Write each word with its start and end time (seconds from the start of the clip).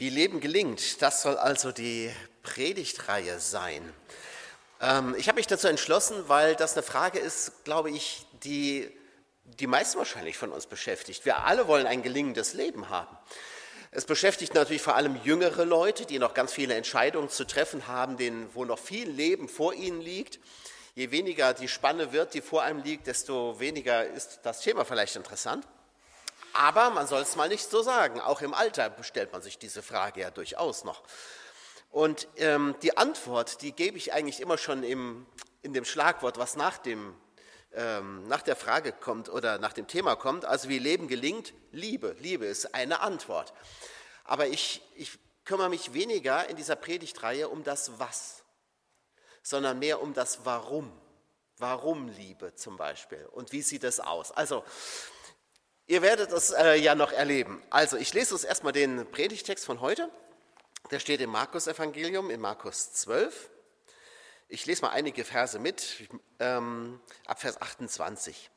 Wie 0.00 0.08
Leben 0.08 0.40
gelingt, 0.40 1.02
das 1.02 1.20
soll 1.20 1.36
also 1.36 1.72
die 1.72 2.10
Predigtreihe 2.42 3.38
sein. 3.38 3.82
Ähm, 4.80 5.14
ich 5.18 5.28
habe 5.28 5.36
mich 5.36 5.46
dazu 5.46 5.68
entschlossen, 5.68 6.26
weil 6.26 6.56
das 6.56 6.72
eine 6.72 6.82
Frage 6.82 7.18
ist, 7.18 7.64
glaube 7.64 7.90
ich, 7.90 8.24
die 8.42 8.90
die 9.44 9.66
meisten 9.66 9.98
wahrscheinlich 9.98 10.38
von 10.38 10.52
uns 10.52 10.66
beschäftigt. 10.66 11.26
Wir 11.26 11.44
alle 11.44 11.68
wollen 11.68 11.86
ein 11.86 12.00
gelingendes 12.02 12.54
Leben 12.54 12.88
haben. 12.88 13.14
Es 13.90 14.06
beschäftigt 14.06 14.54
natürlich 14.54 14.80
vor 14.80 14.96
allem 14.96 15.20
jüngere 15.22 15.66
Leute, 15.66 16.06
die 16.06 16.18
noch 16.18 16.32
ganz 16.32 16.54
viele 16.54 16.72
Entscheidungen 16.72 17.28
zu 17.28 17.46
treffen 17.46 17.86
haben, 17.86 18.16
denen, 18.16 18.48
wo 18.54 18.64
noch 18.64 18.78
viel 18.78 19.10
Leben 19.10 19.50
vor 19.50 19.74
ihnen 19.74 20.00
liegt. 20.00 20.40
Je 20.94 21.10
weniger 21.10 21.52
die 21.52 21.68
Spanne 21.68 22.10
wird, 22.10 22.32
die 22.32 22.40
vor 22.40 22.62
einem 22.62 22.82
liegt, 22.82 23.06
desto 23.06 23.60
weniger 23.60 24.06
ist 24.06 24.40
das 24.44 24.62
Thema 24.62 24.86
vielleicht 24.86 25.16
interessant. 25.16 25.68
Aber 26.52 26.90
man 26.90 27.06
soll 27.06 27.22
es 27.22 27.36
mal 27.36 27.48
nicht 27.48 27.68
so 27.68 27.82
sagen. 27.82 28.20
Auch 28.20 28.40
im 28.40 28.54
Alter 28.54 28.94
stellt 29.02 29.32
man 29.32 29.42
sich 29.42 29.58
diese 29.58 29.82
Frage 29.82 30.20
ja 30.20 30.30
durchaus 30.30 30.84
noch. 30.84 31.02
Und 31.90 32.28
ähm, 32.36 32.76
die 32.82 32.96
Antwort, 32.96 33.62
die 33.62 33.72
gebe 33.72 33.96
ich 33.96 34.12
eigentlich 34.12 34.40
immer 34.40 34.58
schon 34.58 34.82
im, 34.82 35.26
in 35.62 35.72
dem 35.72 35.84
Schlagwort, 35.84 36.38
was 36.38 36.56
nach, 36.56 36.78
dem, 36.78 37.14
ähm, 37.72 38.26
nach 38.28 38.42
der 38.42 38.56
Frage 38.56 38.92
kommt 38.92 39.28
oder 39.28 39.58
nach 39.58 39.72
dem 39.72 39.86
Thema 39.86 40.14
kommt. 40.16 40.44
Also 40.44 40.68
wie 40.68 40.78
Leben 40.78 41.08
gelingt, 41.08 41.52
Liebe. 41.72 42.16
Liebe 42.20 42.46
ist 42.46 42.74
eine 42.74 43.00
Antwort. 43.00 43.52
Aber 44.24 44.46
ich, 44.46 44.82
ich 44.94 45.18
kümmere 45.44 45.68
mich 45.68 45.92
weniger 45.92 46.48
in 46.48 46.56
dieser 46.56 46.76
Predigtreihe 46.76 47.48
um 47.48 47.64
das 47.64 47.98
Was, 47.98 48.44
sondern 49.42 49.80
mehr 49.80 50.00
um 50.00 50.14
das 50.14 50.44
Warum. 50.44 50.92
Warum 51.58 52.08
Liebe 52.08 52.54
zum 52.54 52.78
Beispiel 52.78 53.26
und 53.32 53.52
wie 53.52 53.60
sieht 53.60 53.84
es 53.84 54.00
aus? 54.00 54.30
Also 54.32 54.64
Ihr 55.90 56.02
werdet 56.02 56.30
es 56.30 56.50
äh, 56.50 56.76
ja 56.76 56.94
noch 56.94 57.10
erleben. 57.10 57.60
Also, 57.68 57.96
ich 57.96 58.14
lese 58.14 58.32
uns 58.32 58.44
erstmal 58.44 58.72
den 58.72 59.10
Predigtext 59.10 59.64
von 59.64 59.80
heute. 59.80 60.08
Der 60.92 61.00
steht 61.00 61.20
im 61.20 61.30
Markus-Evangelium, 61.30 62.30
in 62.30 62.40
Markus 62.40 62.92
12. 62.92 63.50
Ich 64.46 64.66
lese 64.66 64.82
mal 64.82 64.90
einige 64.90 65.24
Verse 65.24 65.58
mit, 65.58 66.08
ähm, 66.38 67.00
ab 67.26 67.40
Vers 67.40 67.60
28. 67.60 68.50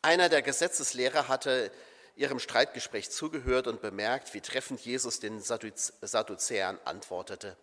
Einer 0.00 0.28
der 0.28 0.42
Gesetzeslehrer 0.42 1.26
hatte 1.26 1.72
ihrem 2.14 2.38
Streitgespräch 2.38 3.10
zugehört 3.10 3.66
und 3.66 3.82
bemerkt, 3.82 4.32
wie 4.32 4.40
treffend 4.40 4.78
Jesus 4.78 5.18
den 5.18 5.40
Sadduzäern 5.40 6.78
antwortete. 6.84 7.56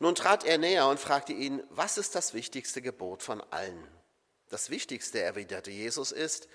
Nun 0.00 0.16
trat 0.16 0.42
er 0.42 0.58
näher 0.58 0.88
und 0.88 0.98
fragte 0.98 1.32
ihn, 1.32 1.62
was 1.70 1.96
ist 1.96 2.16
das 2.16 2.34
wichtigste 2.34 2.82
Gebot 2.82 3.22
von 3.22 3.40
allen? 3.52 3.86
Das 4.50 4.68
Wichtigste, 4.68 5.20
erwiderte 5.20 5.70
Jesus, 5.70 6.10
ist, 6.10 6.48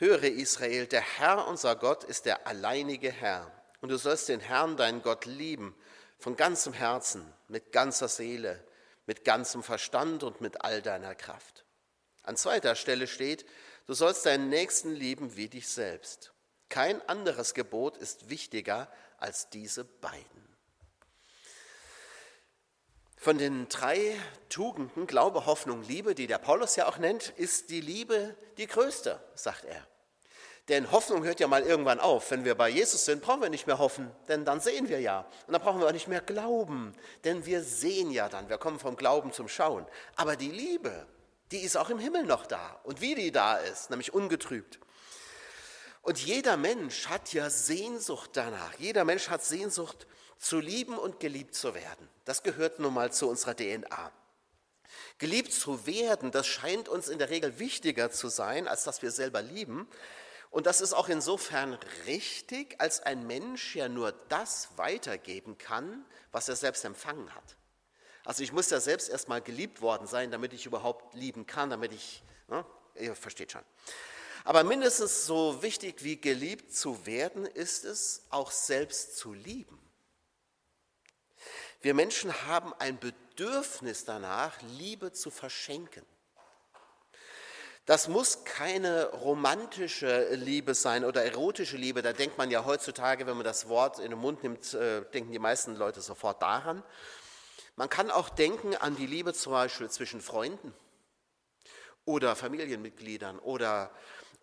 Höre 0.00 0.24
Israel, 0.24 0.86
der 0.86 1.02
Herr 1.02 1.46
unser 1.46 1.76
Gott 1.76 2.04
ist 2.04 2.24
der 2.24 2.46
alleinige 2.46 3.12
Herr. 3.12 3.52
Und 3.82 3.90
du 3.90 3.98
sollst 3.98 4.30
den 4.30 4.40
Herrn, 4.40 4.78
deinen 4.78 5.02
Gott, 5.02 5.26
lieben, 5.26 5.76
von 6.18 6.36
ganzem 6.36 6.72
Herzen, 6.72 7.30
mit 7.48 7.70
ganzer 7.70 8.08
Seele, 8.08 8.64
mit 9.04 9.26
ganzem 9.26 9.62
Verstand 9.62 10.22
und 10.22 10.40
mit 10.40 10.62
all 10.62 10.80
deiner 10.80 11.14
Kraft. 11.14 11.66
An 12.22 12.38
zweiter 12.38 12.76
Stelle 12.76 13.06
steht, 13.06 13.44
du 13.86 13.92
sollst 13.92 14.24
deinen 14.24 14.48
Nächsten 14.48 14.94
lieben 14.94 15.36
wie 15.36 15.50
dich 15.50 15.68
selbst. 15.68 16.32
Kein 16.70 17.06
anderes 17.06 17.52
Gebot 17.52 17.98
ist 17.98 18.30
wichtiger 18.30 18.90
als 19.18 19.50
diese 19.50 19.84
beiden. 19.84 20.48
Von 23.18 23.36
den 23.36 23.68
drei 23.68 24.18
Tugenden, 24.48 25.06
Glaube, 25.06 25.44
Hoffnung, 25.44 25.82
Liebe, 25.82 26.14
die 26.14 26.26
der 26.26 26.38
Paulus 26.38 26.76
ja 26.76 26.88
auch 26.88 26.96
nennt, 26.96 27.28
ist 27.36 27.68
die 27.68 27.82
Liebe 27.82 28.34
die 28.56 28.66
größte, 28.66 29.22
sagt 29.34 29.66
er. 29.66 29.89
Denn 30.70 30.92
Hoffnung 30.92 31.24
hört 31.24 31.40
ja 31.40 31.48
mal 31.48 31.64
irgendwann 31.64 31.98
auf. 31.98 32.30
Wenn 32.30 32.44
wir 32.44 32.54
bei 32.54 32.68
Jesus 32.68 33.04
sind, 33.04 33.22
brauchen 33.22 33.42
wir 33.42 33.50
nicht 33.50 33.66
mehr 33.66 33.80
hoffen, 33.80 34.08
denn 34.28 34.44
dann 34.44 34.60
sehen 34.60 34.88
wir 34.88 35.00
ja. 35.00 35.26
Und 35.48 35.52
dann 35.52 35.60
brauchen 35.60 35.80
wir 35.80 35.88
auch 35.88 35.92
nicht 35.92 36.06
mehr 36.06 36.20
glauben, 36.20 36.94
denn 37.24 37.44
wir 37.44 37.64
sehen 37.64 38.12
ja 38.12 38.28
dann. 38.28 38.48
Wir 38.48 38.56
kommen 38.56 38.78
vom 38.78 38.96
Glauben 38.96 39.32
zum 39.32 39.48
Schauen. 39.48 39.84
Aber 40.14 40.36
die 40.36 40.52
Liebe, 40.52 41.06
die 41.50 41.58
ist 41.58 41.76
auch 41.76 41.90
im 41.90 41.98
Himmel 41.98 42.22
noch 42.22 42.46
da. 42.46 42.78
Und 42.84 43.00
wie 43.00 43.16
die 43.16 43.32
da 43.32 43.56
ist, 43.56 43.90
nämlich 43.90 44.14
ungetrübt. 44.14 44.78
Und 46.02 46.20
jeder 46.20 46.56
Mensch 46.56 47.08
hat 47.08 47.32
ja 47.32 47.50
Sehnsucht 47.50 48.30
danach. 48.34 48.74
Jeder 48.78 49.04
Mensch 49.04 49.28
hat 49.28 49.42
Sehnsucht 49.42 50.06
zu 50.38 50.60
lieben 50.60 50.96
und 50.96 51.18
geliebt 51.18 51.56
zu 51.56 51.74
werden. 51.74 52.08
Das 52.24 52.44
gehört 52.44 52.78
nun 52.78 52.94
mal 52.94 53.12
zu 53.12 53.28
unserer 53.28 53.56
DNA. 53.56 54.12
Geliebt 55.18 55.52
zu 55.52 55.84
werden, 55.84 56.30
das 56.30 56.46
scheint 56.46 56.88
uns 56.88 57.08
in 57.08 57.18
der 57.18 57.28
Regel 57.28 57.58
wichtiger 57.58 58.12
zu 58.12 58.28
sein, 58.28 58.68
als 58.68 58.84
dass 58.84 59.02
wir 59.02 59.10
selber 59.10 59.42
lieben. 59.42 59.88
Und 60.50 60.66
das 60.66 60.80
ist 60.80 60.92
auch 60.92 61.08
insofern 61.08 61.74
richtig, 62.06 62.80
als 62.80 63.00
ein 63.00 63.26
Mensch 63.26 63.76
ja 63.76 63.88
nur 63.88 64.12
das 64.28 64.68
weitergeben 64.76 65.56
kann, 65.58 66.04
was 66.32 66.48
er 66.48 66.56
selbst 66.56 66.84
empfangen 66.84 67.32
hat. 67.34 67.56
Also 68.24 68.42
ich 68.42 68.52
muss 68.52 68.68
ja 68.68 68.80
selbst 68.80 69.08
erstmal 69.08 69.40
geliebt 69.40 69.80
worden 69.80 70.06
sein, 70.06 70.30
damit 70.30 70.52
ich 70.52 70.66
überhaupt 70.66 71.14
lieben 71.14 71.46
kann, 71.46 71.70
damit 71.70 71.92
ich, 71.92 72.22
ne, 72.48 72.64
ihr 72.96 73.14
versteht 73.14 73.52
schon. 73.52 73.62
Aber 74.44 74.64
mindestens 74.64 75.26
so 75.26 75.62
wichtig 75.62 76.02
wie 76.02 76.20
geliebt 76.20 76.74
zu 76.74 77.06
werden, 77.06 77.46
ist 77.46 77.84
es, 77.84 78.26
auch 78.30 78.50
selbst 78.50 79.16
zu 79.16 79.32
lieben. 79.32 79.78
Wir 81.80 81.94
Menschen 81.94 82.46
haben 82.46 82.74
ein 82.74 82.98
Bedürfnis 82.98 84.04
danach, 84.04 84.60
Liebe 84.62 85.12
zu 85.12 85.30
verschenken. 85.30 86.04
Das 87.90 88.06
muss 88.06 88.44
keine 88.44 89.06
romantische 89.06 90.32
Liebe 90.36 90.76
sein 90.76 91.04
oder 91.04 91.24
erotische 91.24 91.76
Liebe. 91.76 92.02
Da 92.02 92.12
denkt 92.12 92.38
man 92.38 92.48
ja 92.48 92.64
heutzutage, 92.64 93.26
wenn 93.26 93.34
man 93.34 93.42
das 93.42 93.68
Wort 93.68 93.98
in 93.98 94.10
den 94.10 94.20
Mund 94.20 94.44
nimmt, 94.44 94.74
äh, 94.74 95.02
denken 95.06 95.32
die 95.32 95.40
meisten 95.40 95.74
Leute 95.74 96.00
sofort 96.00 96.40
daran. 96.40 96.84
Man 97.74 97.88
kann 97.88 98.12
auch 98.12 98.28
denken 98.28 98.76
an 98.76 98.94
die 98.94 99.08
Liebe 99.08 99.34
zum 99.34 99.54
Beispiel 99.54 99.90
zwischen 99.90 100.20
Freunden 100.20 100.72
oder 102.04 102.36
Familienmitgliedern 102.36 103.40
oder, 103.40 103.90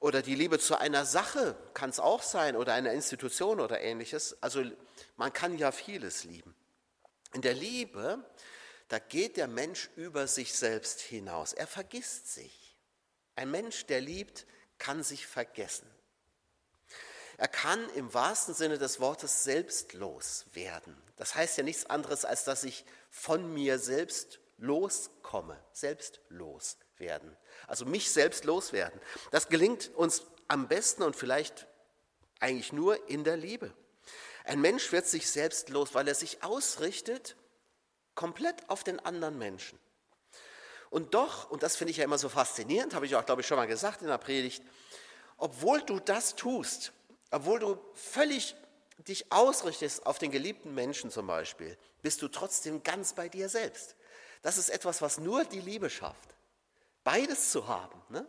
oder 0.02 0.22
die 0.22 0.36
Liebe 0.36 0.60
zu 0.60 0.78
einer 0.78 1.06
Sache 1.06 1.56
kann 1.74 1.90
es 1.90 2.02
auch 2.02 2.24
sein 2.24 2.58
oder 2.58 2.74
einer 2.74 2.92
Institution 2.92 3.62
oder 3.62 3.80
ähnliches. 3.80 4.44
Also 4.44 4.62
man 5.16 5.32
kann 5.32 5.58
ja 5.58 5.72
vieles 5.72 6.26
lieben. 6.26 6.54
In 7.32 7.42
der 7.44 7.54
Liebe, 7.54 8.20
da 8.90 9.00
geht 9.00 9.38
der 9.38 9.48
Mensch 9.48 9.90
über 9.96 10.28
sich 10.28 10.54
selbst 10.54 11.00
hinaus. 11.00 11.54
Er 11.54 11.68
vergisst 11.68 12.34
sich. 12.34 12.67
Ein 13.38 13.52
Mensch, 13.52 13.86
der 13.86 14.02
liebt, 14.02 14.48
kann 14.80 15.04
sich 15.04 15.28
vergessen. 15.28 15.88
Er 17.38 17.48
kann 17.48 17.88
im 17.92 18.12
wahrsten 18.12 18.56
Sinne 18.56 18.80
des 18.80 19.00
Wortes 19.00 19.44
selbstlos 19.44 20.46
werden. 20.54 21.00
Das 21.18 21.36
heißt 21.36 21.56
ja 21.58 21.64
nichts 21.64 21.86
anderes, 21.86 22.26
als 22.26 22.46
dass 22.46 22.64
ich 22.64 22.84
von 23.12 23.54
mir 23.54 23.78
selbst 23.78 24.40
loskomme, 24.58 25.56
selbstlos 25.72 26.78
werden. 26.98 27.38
Also 27.68 27.86
mich 27.86 28.10
selbst 28.10 28.44
loswerden. 28.44 29.00
Das 29.30 29.50
gelingt 29.50 29.94
uns 29.94 30.24
am 30.48 30.68
besten 30.68 31.04
und 31.04 31.16
vielleicht 31.16 31.68
eigentlich 32.40 32.74
nur 32.74 33.08
in 33.08 33.24
der 33.24 33.38
Liebe. 33.38 33.72
Ein 34.46 34.62
Mensch 34.62 34.92
wird 34.92 35.06
sich 35.06 35.30
selbst 35.30 35.70
los, 35.70 35.94
weil 35.94 36.08
er 36.08 36.16
sich 36.16 36.42
ausrichtet 36.42 37.36
komplett 38.16 38.68
auf 38.68 38.84
den 38.84 39.00
anderen 39.00 39.38
Menschen. 39.38 39.78
Und 40.90 41.14
doch, 41.14 41.50
und 41.50 41.64
das 41.64 41.76
finde 41.76 41.92
ich 41.92 41.98
ja 41.98 42.04
immer 42.04 42.18
so 42.18 42.30
faszinierend, 42.30 42.94
habe 42.94 43.06
ich 43.06 43.16
auch, 43.16 43.26
glaube 43.26 43.42
ich, 43.42 43.48
schon 43.48 43.58
mal 43.58 43.68
gesagt 43.68 44.02
in 44.02 44.08
der 44.08 44.18
Predigt, 44.18 44.64
obwohl 45.38 45.82
du 45.82 46.00
das 46.00 46.36
tust, 46.36 46.94
obwohl 47.32 47.60
du 47.60 47.78
völlig 47.94 48.56
dich 49.08 49.32
ausrichtest 49.32 50.06
auf 50.06 50.18
den 50.18 50.32
geliebten 50.32 50.74
Menschen 50.74 51.12
zum 51.12 51.28
Beispiel, 51.28 51.78
bist 52.02 52.22
du 52.22 52.28
trotzdem 52.28 52.84
ganz 52.84 53.14
bei 53.14 53.30
dir 53.30 53.50
selbst. 53.50 53.96
Das 54.42 54.58
ist 54.58 54.70
etwas, 54.70 55.02
was 55.02 55.18
nur 55.18 55.44
die 55.46 55.60
Liebe 55.60 55.90
schafft. 55.90 56.36
Beides 57.04 57.52
zu 57.52 57.68
haben. 57.68 58.02
Ne? 58.10 58.26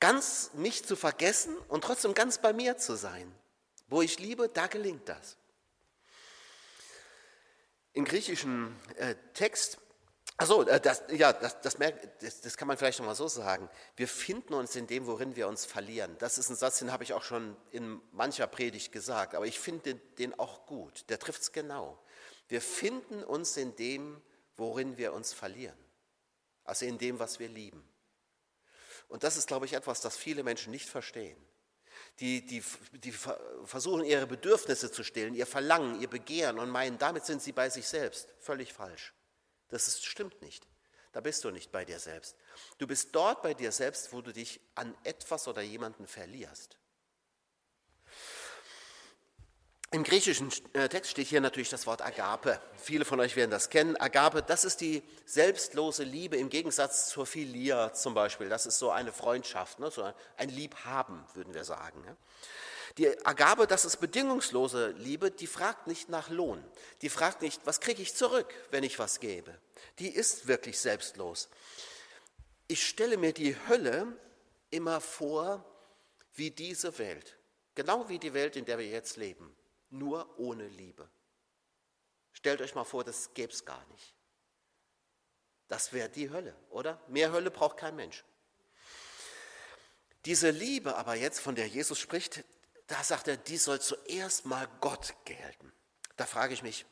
Ganz 0.00 0.50
mich 0.54 0.84
zu 0.84 0.96
vergessen 0.96 1.56
und 1.68 1.84
trotzdem 1.84 2.14
ganz 2.14 2.38
bei 2.38 2.52
mir 2.52 2.76
zu 2.76 2.96
sein. 2.96 3.32
Wo 3.88 4.02
ich 4.02 4.18
liebe, 4.18 4.48
da 4.48 4.66
gelingt 4.66 5.08
das. 5.08 5.36
Im 7.92 8.04
griechischen 8.04 8.78
äh, 8.96 9.14
Text, 9.32 9.78
also 10.36 10.66
äh, 10.66 10.80
das, 10.80 11.02
ja, 11.10 11.32
das, 11.32 11.60
das, 11.60 11.76
das, 12.20 12.40
das, 12.40 12.56
kann 12.56 12.68
man 12.68 12.76
vielleicht 12.76 12.98
nochmal 12.98 13.14
so 13.14 13.28
sagen. 13.28 13.68
Wir 13.96 14.08
finden 14.08 14.54
uns 14.54 14.76
in 14.76 14.86
dem, 14.86 15.06
worin 15.06 15.36
wir 15.36 15.48
uns 15.48 15.64
verlieren. 15.64 16.16
Das 16.18 16.38
ist 16.38 16.50
ein 16.50 16.56
Satz, 16.56 16.78
den 16.78 16.92
habe 16.92 17.04
ich 17.04 17.14
auch 17.14 17.22
schon 17.22 17.56
in 17.70 18.00
mancher 18.12 18.46
Predigt 18.46 18.92
gesagt, 18.92 19.34
aber 19.34 19.46
ich 19.46 19.58
finde 19.58 19.94
den 19.94 20.38
auch 20.38 20.66
gut. 20.66 21.08
Der 21.08 21.18
trifft 21.18 21.42
es 21.42 21.52
genau. 21.52 21.98
Wir 22.48 22.60
finden 22.60 23.24
uns 23.24 23.56
in 23.56 23.74
dem, 23.76 24.20
worin 24.56 24.98
wir 24.98 25.12
uns 25.12 25.32
verlieren. 25.32 25.78
Also 26.64 26.84
in 26.84 26.98
dem, 26.98 27.18
was 27.18 27.38
wir 27.38 27.48
lieben. 27.48 27.82
Und 29.08 29.22
das 29.22 29.36
ist, 29.36 29.46
glaube 29.46 29.66
ich, 29.66 29.72
etwas, 29.72 30.00
das 30.00 30.16
viele 30.16 30.42
Menschen 30.42 30.70
nicht 30.70 30.88
verstehen 30.88 31.36
die, 32.20 32.44
die, 32.46 32.62
die 32.92 33.12
versuchen, 33.64 34.04
ihre 34.04 34.26
Bedürfnisse 34.26 34.90
zu 34.90 35.04
stillen, 35.04 35.34
ihr 35.34 35.46
Verlangen, 35.46 36.00
ihr 36.00 36.08
Begehren 36.08 36.58
und 36.58 36.70
meinen, 36.70 36.98
damit 36.98 37.26
sind 37.26 37.42
sie 37.42 37.52
bei 37.52 37.68
sich 37.68 37.86
selbst. 37.86 38.28
Völlig 38.38 38.72
falsch. 38.72 39.12
Das 39.68 39.88
ist, 39.88 40.04
stimmt 40.04 40.40
nicht. 40.42 40.66
Da 41.12 41.20
bist 41.20 41.44
du 41.44 41.50
nicht 41.50 41.72
bei 41.72 41.84
dir 41.84 41.98
selbst. 41.98 42.36
Du 42.78 42.86
bist 42.86 43.14
dort 43.14 43.42
bei 43.42 43.54
dir 43.54 43.72
selbst, 43.72 44.12
wo 44.12 44.20
du 44.20 44.32
dich 44.32 44.60
an 44.74 44.94
etwas 45.02 45.48
oder 45.48 45.62
jemanden 45.62 46.06
verlierst. 46.06 46.76
Im 49.92 50.02
griechischen 50.02 50.52
äh, 50.74 50.88
Text 50.88 51.12
steht 51.12 51.28
hier 51.28 51.40
natürlich 51.40 51.70
das 51.70 51.86
Wort 51.86 52.02
Agape. 52.02 52.60
Viele 52.76 53.04
von 53.04 53.20
euch 53.20 53.36
werden 53.36 53.50
das 53.50 53.70
kennen. 53.70 53.96
Agape, 53.96 54.42
das 54.42 54.64
ist 54.64 54.80
die 54.80 55.02
selbstlose 55.24 56.02
Liebe 56.02 56.36
im 56.36 56.50
Gegensatz 56.50 57.08
zur 57.08 57.24
Philia 57.24 57.92
zum 57.92 58.12
Beispiel. 58.12 58.48
Das 58.48 58.66
ist 58.66 58.78
so 58.78 58.90
eine 58.90 59.12
Freundschaft, 59.12 59.78
ne? 59.78 59.90
so 59.90 60.12
ein 60.36 60.48
Liebhaben, 60.48 61.24
würden 61.34 61.54
wir 61.54 61.64
sagen. 61.64 62.02
Ne? 62.02 62.16
Die 62.98 63.26
Agape, 63.26 63.66
das 63.66 63.84
ist 63.84 63.98
bedingungslose 63.98 64.88
Liebe, 64.92 65.30
die 65.30 65.46
fragt 65.46 65.86
nicht 65.86 66.08
nach 66.08 66.30
Lohn. 66.30 66.64
Die 67.02 67.10
fragt 67.10 67.42
nicht, 67.42 67.60
was 67.66 67.80
kriege 67.80 68.00
ich 68.00 68.14
zurück, 68.14 68.52
wenn 68.70 68.84
ich 68.84 68.98
was 68.98 69.20
gebe. 69.20 69.58
Die 69.98 70.08
ist 70.08 70.46
wirklich 70.46 70.78
selbstlos. 70.78 71.48
Ich 72.68 72.86
stelle 72.86 73.18
mir 73.18 73.32
die 73.32 73.54
Hölle 73.68 74.16
immer 74.70 75.00
vor 75.00 75.64
wie 76.34 76.50
diese 76.50 76.98
Welt. 76.98 77.36
Genau 77.74 78.08
wie 78.08 78.18
die 78.18 78.32
Welt, 78.32 78.56
in 78.56 78.64
der 78.64 78.78
wir 78.78 78.86
jetzt 78.86 79.18
leben 79.18 79.54
nur 79.90 80.38
ohne 80.38 80.66
Liebe. 80.68 81.08
Stellt 82.32 82.60
euch 82.60 82.74
mal 82.74 82.84
vor, 82.84 83.04
das 83.04 83.32
gäbe 83.34 83.52
es 83.52 83.64
gar 83.64 83.84
nicht. 83.86 84.14
Das 85.68 85.92
wäre 85.92 86.08
die 86.08 86.30
Hölle, 86.30 86.54
oder? 86.70 87.00
Mehr 87.08 87.32
Hölle 87.32 87.50
braucht 87.50 87.76
kein 87.76 87.96
Mensch. 87.96 88.24
Diese 90.24 90.50
Liebe 90.50 90.96
aber 90.96 91.14
jetzt, 91.14 91.40
von 91.40 91.54
der 91.54 91.66
Jesus 91.66 91.98
spricht, 91.98 92.44
da 92.86 93.02
sagt 93.02 93.28
er, 93.28 93.36
die 93.36 93.56
soll 93.56 93.80
zuerst 93.80 94.46
mal 94.46 94.68
Gott 94.80 95.14
gelten. 95.24 95.72
Da 96.16 96.26
frage 96.26 96.54
ich 96.54 96.62
mich, 96.62 96.86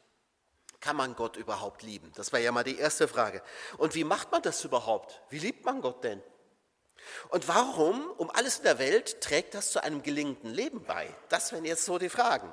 kann 0.81 0.97
man 0.97 1.17
Gott 1.17 1.37
überhaupt 1.37 1.83
lieben? 1.83 2.13
Das 2.15 2.33
war 2.33 2.41
ja 2.41 2.53
mal 2.53 2.65
die 2.65 2.79
erste 2.79 3.09
Frage. 3.09 3.43
Und 3.79 3.95
wie 3.95 4.05
macht 4.05 4.33
man 4.33 4.43
das 4.43 4.65
überhaupt? 4.65 5.23
Wie 5.31 5.39
liebt 5.39 5.65
man 5.65 5.81
Gott 5.81 6.05
denn? 6.05 6.23
Und 7.29 7.49
warum, 7.49 8.11
um 8.19 8.31
alles 8.31 8.59
in 8.59 8.65
der 8.65 8.79
Welt, 8.79 9.21
trägt 9.21 9.55
das 9.55 9.73
zu 9.73 9.83
einem 9.83 10.03
gelingenden 10.03 10.53
Leben 10.53 10.85
bei? 10.85 11.15
Das 11.29 11.53
wären 11.53 11.65
jetzt 11.65 11.85
so 11.85 11.99
die 11.99 12.09
Fragen. 12.09 12.53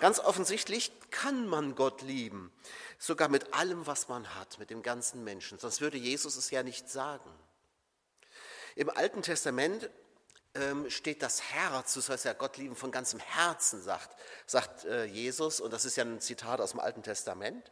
Ganz 0.00 0.18
offensichtlich 0.18 0.92
kann 1.10 1.46
man 1.46 1.76
Gott 1.76 2.02
lieben, 2.02 2.52
sogar 2.98 3.28
mit 3.28 3.54
allem, 3.54 3.86
was 3.86 4.08
man 4.08 4.34
hat, 4.34 4.58
mit 4.58 4.70
dem 4.70 4.82
ganzen 4.82 5.22
Menschen. 5.22 5.58
Sonst 5.58 5.80
würde 5.80 5.98
Jesus 5.98 6.36
es 6.36 6.50
ja 6.50 6.64
nicht 6.64 6.90
sagen. 6.90 7.30
Im 8.74 8.90
Alten 8.90 9.22
Testament 9.22 9.90
steht 10.88 11.22
das 11.22 11.42
Herz, 11.42 11.94
du 11.94 12.00
sollst 12.00 12.26
ja 12.26 12.34
Gott 12.34 12.58
lieben 12.58 12.76
von 12.76 12.90
ganzem 12.90 13.20
Herzen, 13.20 13.82
sagt, 13.82 14.16
sagt 14.46 14.84
äh, 14.84 15.04
Jesus. 15.04 15.60
Und 15.60 15.72
das 15.72 15.84
ist 15.84 15.96
ja 15.96 16.04
ein 16.04 16.20
Zitat 16.20 16.60
aus 16.60 16.72
dem 16.72 16.80
Alten 16.80 17.02
Testament, 17.02 17.70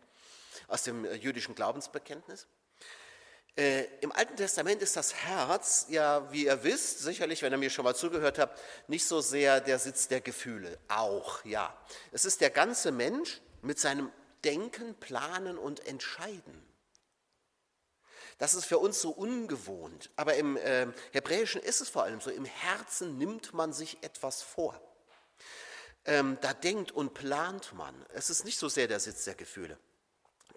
aus 0.67 0.85
dem 0.85 1.05
äh, 1.05 1.15
jüdischen 1.15 1.55
Glaubensbekenntnis. 1.55 2.47
Äh, 3.57 3.85
Im 4.01 4.13
Alten 4.13 4.37
Testament 4.37 4.81
ist 4.81 4.97
das 4.97 5.15
Herz, 5.15 5.87
ja, 5.91 6.33
wie 6.33 6.47
ihr 6.47 6.63
wisst, 6.65 7.01
sicherlich, 7.01 7.43
wenn 7.43 7.53
ihr 7.53 7.59
mir 7.59 7.69
schon 7.69 7.85
mal 7.85 7.95
zugehört 7.95 8.39
habt, 8.39 8.59
nicht 8.89 9.05
so 9.05 9.21
sehr 9.21 9.61
der 9.61 9.79
Sitz 9.79 10.09
der 10.09 10.23
Gefühle. 10.23 10.79
Auch, 10.89 11.45
ja. 11.45 11.77
Es 12.13 12.25
ist 12.25 12.41
der 12.41 12.51
ganze 12.51 12.93
Mensch 12.93 13.43
mit 13.61 13.79
seinem 13.79 14.11
Denken, 14.45 14.95
Planen 14.95 15.59
und 15.59 15.87
Entscheiden. 15.87 16.70
Das 18.41 18.55
ist 18.55 18.65
für 18.65 18.79
uns 18.79 19.03
so 19.03 19.11
ungewohnt, 19.11 20.09
aber 20.17 20.35
im 20.37 20.57
äh, 20.57 20.87
Hebräischen 21.13 21.61
ist 21.61 21.83
es 21.83 21.91
vor 21.91 22.05
allem 22.05 22.23
so, 22.23 22.31
im 22.31 22.47
Herzen 22.47 23.19
nimmt 23.19 23.53
man 23.53 23.75
sich 23.75 24.03
etwas 24.03 24.41
vor. 24.41 24.81
Ähm, 26.07 26.39
da 26.41 26.55
denkt 26.55 26.91
und 26.91 27.13
plant 27.13 27.75
man. 27.75 27.95
Es 28.15 28.31
ist 28.31 28.47
nicht 28.47 28.59
so 28.59 28.71
sehr 28.71 28.89
der 28.89 28.99
Sitz 28.99 29.25
der 29.25 29.35
Gefühle. 29.35 29.79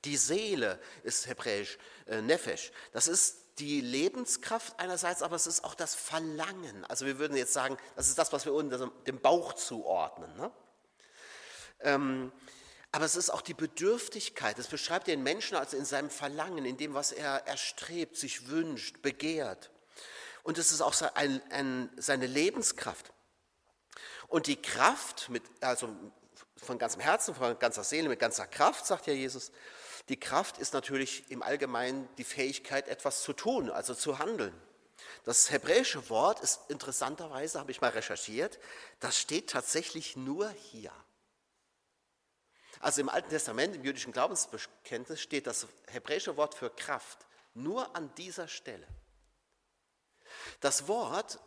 Die 0.06 0.16
Seele 0.16 0.80
ist 1.04 1.28
hebräisch 1.28 1.78
äh, 2.08 2.22
Nefesh. 2.22 2.72
Das 2.94 3.10
ist 3.10 3.60
die 3.60 3.82
Lebenskraft 3.82 4.80
einerseits, 4.80 5.22
aber 5.22 5.36
es 5.36 5.46
ist 5.46 5.66
auch 5.66 5.76
das 5.76 5.94
Verlangen. 5.94 6.86
Also 6.86 7.06
wir 7.06 7.20
würden 7.20 7.36
jetzt 7.36 7.52
sagen, 7.52 7.78
das 7.98 8.08
ist 8.08 8.18
das, 8.18 8.32
was 8.32 8.46
wir 8.46 8.54
unter 8.54 8.88
dem 9.06 9.20
Bauch 9.20 9.52
zuordnen. 9.52 10.34
Ne? 10.38 10.52
Ähm, 11.82 12.32
aber 12.94 13.06
es 13.06 13.16
ist 13.16 13.32
auch 13.32 13.42
die 13.42 13.56
Bedürftigkeit. 13.56 14.60
Es 14.60 14.68
beschreibt 14.68 15.08
den 15.08 15.24
Menschen 15.24 15.58
also 15.58 15.76
in 15.76 15.84
seinem 15.84 16.12
Verlangen, 16.12 16.64
in 16.64 16.78
dem, 16.78 16.94
was 16.94 17.12
er 17.12 17.48
erstrebt, 17.48 18.16
sich 18.16 18.50
wünscht, 18.50 19.02
begehrt. 19.02 19.72
Und 20.44 20.60
es 20.60 20.72
ist 20.72 20.82
auch 20.82 20.94
ein, 21.16 21.42
ein, 21.50 21.90
seine 21.98 22.28
Lebenskraft. 22.28 23.12
Und 24.28 24.46
die 24.46 24.62
Kraft, 24.62 25.30
mit, 25.30 25.42
also 25.60 25.90
von 26.56 26.78
ganzem 26.78 27.02
Herzen, 27.02 27.34
von 27.34 27.58
ganzer 27.58 27.84
Seele, 27.84 28.10
mit 28.10 28.20
ganzer 28.20 28.46
Kraft, 28.46 28.86
sagt 28.86 29.08
ja 29.08 29.14
Jesus, 29.14 29.52
die 30.08 30.20
Kraft 30.20 30.60
ist 30.60 30.74
natürlich 30.74 31.24
im 31.32 31.42
Allgemeinen 31.42 32.08
die 32.20 32.24
Fähigkeit, 32.24 32.88
etwas 32.88 33.24
zu 33.24 33.34
tun, 33.34 33.72
also 33.72 33.96
zu 33.96 34.20
handeln. 34.20 34.54
Das 35.24 35.50
hebräische 35.50 36.12
Wort 36.12 36.42
ist 36.42 36.60
interessanterweise, 36.68 37.60
habe 37.60 37.72
ich 37.72 37.82
mal 37.82 37.90
recherchiert, 37.90 38.60
das 39.00 39.18
steht 39.18 39.50
tatsächlich 39.50 40.16
nur 40.16 40.52
hier. 40.52 40.92
Also 42.84 43.00
im 43.00 43.08
Alten 43.08 43.30
Testament, 43.30 43.78
im 43.78 43.86
jüdischen 43.86 44.12
Glaubensbekenntnis 44.12 45.22
steht 45.22 45.48
das 45.48 45.68
hebräische 45.88 46.36
Wort 46.36 46.54
für 46.54 46.70
Kraft 46.70 47.26
nur 47.54 47.96
an 47.96 48.14
dieser 48.16 48.50
Stelle. 48.50 48.86
Das 50.60 50.90
Wort, 50.90 51.40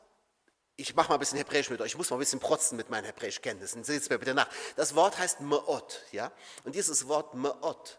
ich 0.76 0.94
mache 0.94 1.10
mal 1.10 1.16
ein 1.16 1.20
bisschen 1.20 1.36
Hebräisch 1.36 1.68
mit 1.68 1.82
euch, 1.82 1.88
ich 1.88 1.98
muss 1.98 2.08
mal 2.08 2.16
ein 2.16 2.20
bisschen 2.20 2.40
protzen 2.40 2.78
mit 2.78 2.88
meinen 2.88 3.04
Hebräischkenntnissen, 3.04 3.84
seht 3.84 4.00
es 4.00 4.08
mir 4.08 4.18
bitte 4.18 4.32
nach. 4.32 4.48
Das 4.76 4.94
Wort 4.94 5.18
heißt 5.18 5.42
Meot, 5.42 6.04
ja? 6.10 6.32
Und 6.64 6.74
dieses 6.74 7.06
Wort 7.06 7.34
Meot 7.34 7.98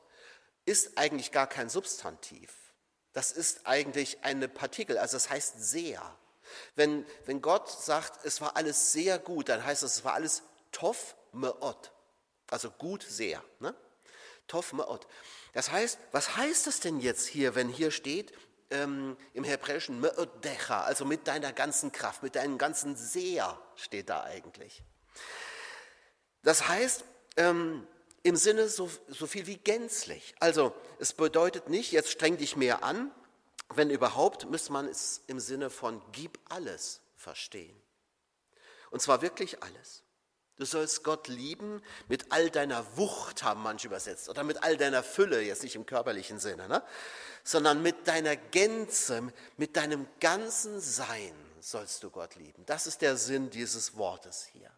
ist 0.65 0.97
eigentlich 0.97 1.31
gar 1.31 1.45
kein 1.45 1.69
Substantiv. 1.69 2.51
Das 3.13 3.31
ist 3.31 3.67
eigentlich 3.67 4.23
eine 4.23 4.47
Partikel, 4.47 4.97
also 4.97 5.15
das 5.15 5.29
heißt 5.29 5.63
sehr. 5.63 6.01
Wenn, 6.73 7.05
wenn 7.27 7.43
Gott 7.43 7.69
sagt, 7.69 8.25
es 8.25 8.41
war 8.41 8.55
alles 8.55 8.93
sehr 8.93 9.19
gut, 9.19 9.49
dann 9.49 9.63
heißt 9.63 9.83
es, 9.83 9.97
es 9.97 10.03
war 10.03 10.15
alles 10.15 10.41
tov 10.71 11.15
meot, 11.33 11.91
also 12.49 12.69
gut 12.71 13.03
sehr. 13.03 13.43
Ne? 13.59 13.75
Tov. 14.47 14.73
Das 15.53 15.71
heißt, 15.71 15.99
was 16.11 16.37
heißt 16.37 16.67
das 16.67 16.79
denn 16.79 16.99
jetzt 16.99 17.27
hier, 17.27 17.55
wenn 17.55 17.69
hier 17.69 17.91
steht, 17.91 18.33
ähm, 18.69 19.17
im 19.33 19.43
Hebräischen 19.43 19.99
meodecha, 19.99 20.83
also 20.83 21.05
mit 21.05 21.27
deiner 21.27 21.53
ganzen 21.53 21.91
Kraft, 21.91 22.23
mit 22.23 22.35
deinem 22.35 22.57
ganzen 22.57 22.95
sehr 22.95 23.59
steht 23.75 24.09
da 24.09 24.23
eigentlich. 24.23 24.83
Das 26.43 26.67
heißt, 26.67 27.03
ähm, 27.37 27.87
im 28.23 28.35
Sinne 28.35 28.67
so, 28.67 28.89
so 29.07 29.27
viel 29.27 29.47
wie 29.47 29.57
gänzlich. 29.57 30.35
Also 30.39 30.73
es 30.99 31.13
bedeutet 31.13 31.69
nicht, 31.69 31.91
jetzt 31.91 32.11
streng 32.11 32.37
dich 32.37 32.55
mehr 32.55 32.83
an, 32.83 33.11
wenn 33.73 33.89
überhaupt, 33.89 34.49
müsste 34.49 34.71
man 34.71 34.87
es 34.87 35.21
im 35.27 35.39
Sinne 35.39 35.69
von 35.69 36.01
gib 36.11 36.39
alles 36.49 37.01
verstehen. 37.15 37.75
Und 38.91 39.01
zwar 39.01 39.21
wirklich 39.21 39.63
alles. 39.63 40.03
Du 40.57 40.65
sollst 40.65 41.03
Gott 41.03 41.27
lieben 41.27 41.83
mit 42.07 42.31
all 42.31 42.49
deiner 42.49 42.97
Wucht, 42.97 43.43
haben 43.43 43.61
manche 43.61 43.87
übersetzt, 43.87 44.27
oder 44.27 44.43
mit 44.43 44.63
all 44.63 44.75
deiner 44.75 45.03
Fülle, 45.03 45.41
jetzt 45.41 45.61
nicht 45.61 45.75
im 45.75 45.85
körperlichen 45.85 46.39
Sinne, 46.39 46.67
ne? 46.67 46.83
sondern 47.43 47.83
mit 47.83 48.07
deiner 48.07 48.35
Gänze, 48.35 49.31
mit 49.57 49.77
deinem 49.77 50.07
ganzen 50.19 50.79
Sein 50.79 51.33
sollst 51.59 52.01
du 52.01 52.09
Gott 52.09 52.35
lieben. 52.35 52.65
Das 52.65 52.87
ist 52.87 53.01
der 53.01 53.17
Sinn 53.17 53.51
dieses 53.51 53.97
Wortes 53.97 54.45
hier. 54.45 54.71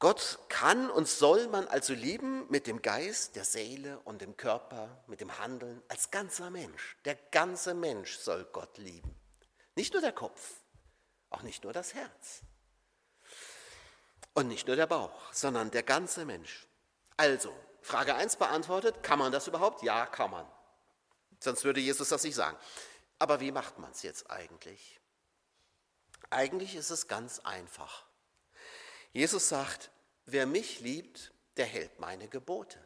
Gott 0.00 0.40
kann 0.48 0.90
und 0.90 1.06
soll 1.06 1.46
man 1.46 1.68
also 1.68 1.94
lieben 1.94 2.50
mit 2.50 2.66
dem 2.66 2.82
Geist, 2.82 3.36
der 3.36 3.44
Seele 3.44 4.00
und 4.00 4.20
dem 4.20 4.36
Körper, 4.36 5.04
mit 5.06 5.20
dem 5.20 5.38
Handeln, 5.38 5.80
als 5.86 6.10
ganzer 6.10 6.50
Mensch. 6.50 6.96
Der 7.04 7.14
ganze 7.30 7.72
Mensch 7.72 8.18
soll 8.18 8.44
Gott 8.46 8.78
lieben. 8.78 9.14
Nicht 9.76 9.92
nur 9.92 10.02
der 10.02 10.10
Kopf, 10.10 10.54
auch 11.30 11.42
nicht 11.42 11.62
nur 11.62 11.72
das 11.72 11.94
Herz 11.94 12.42
und 14.34 14.48
nicht 14.48 14.66
nur 14.66 14.76
der 14.76 14.86
Bauch, 14.86 15.32
sondern 15.32 15.70
der 15.70 15.82
ganze 15.82 16.24
Mensch. 16.24 16.66
Also, 17.16 17.54
Frage 17.82 18.14
1 18.14 18.36
beantwortet, 18.36 19.02
kann 19.02 19.18
man 19.18 19.32
das 19.32 19.48
überhaupt? 19.48 19.82
Ja, 19.82 20.06
kann 20.06 20.30
man. 20.30 20.46
Sonst 21.40 21.64
würde 21.64 21.80
Jesus 21.80 22.08
das 22.08 22.22
nicht 22.22 22.34
sagen. 22.34 22.56
Aber 23.18 23.40
wie 23.40 23.52
macht 23.52 23.78
man 23.78 23.90
es 23.90 24.02
jetzt 24.02 24.30
eigentlich? 24.30 25.00
Eigentlich 26.30 26.74
ist 26.74 26.90
es 26.90 27.08
ganz 27.08 27.40
einfach. 27.40 28.04
Jesus 29.12 29.48
sagt, 29.48 29.90
wer 30.24 30.46
mich 30.46 30.80
liebt, 30.80 31.32
der 31.56 31.66
hält 31.66 32.00
meine 32.00 32.28
Gebote. 32.28 32.82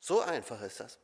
So 0.00 0.20
einfach 0.20 0.62
ist 0.62 0.80
das. 0.80 0.98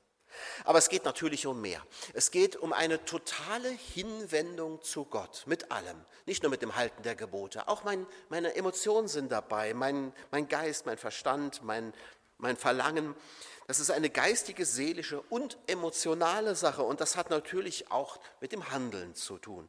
Aber 0.65 0.79
es 0.79 0.89
geht 0.89 1.05
natürlich 1.05 1.47
um 1.47 1.61
mehr. 1.61 1.85
Es 2.15 2.31
geht 2.31 2.57
um 2.57 2.73
eine 2.73 3.05
totale 3.05 3.69
Hinwendung 3.69 4.83
zu 4.83 5.05
Gott 5.05 5.45
mit 5.47 5.71
allem, 5.71 6.05
nicht 6.27 6.43
nur 6.43 6.51
mit 6.51 6.63
dem 6.63 6.77
Halten 6.77 7.03
der 7.03 7.15
Gebote. 7.15 7.69
Auch 7.69 7.85
mein, 7.85 8.07
meine 8.29 8.55
Emotionen 8.55 9.09
sind 9.09 9.31
dabei, 9.31 9.75
mein, 9.75 10.13
mein 10.31 10.49
Geist, 10.49 10.87
mein 10.87 10.99
Verstand, 10.99 11.63
mein, 11.63 11.93
mein 12.39 12.57
Verlangen. 12.57 13.15
Das 13.67 13.81
ist 13.81 13.91
eine 13.91 14.11
geistige, 14.11 14.67
seelische 14.67 15.21
und 15.23 15.57
emotionale 15.67 16.55
Sache 16.55 16.83
und 16.83 17.01
das 17.01 17.17
hat 17.17 17.31
natürlich 17.31 17.91
auch 17.91 18.19
mit 18.41 18.53
dem 18.53 18.71
Handeln 18.71 19.15
zu 19.15 19.39
tun. 19.39 19.69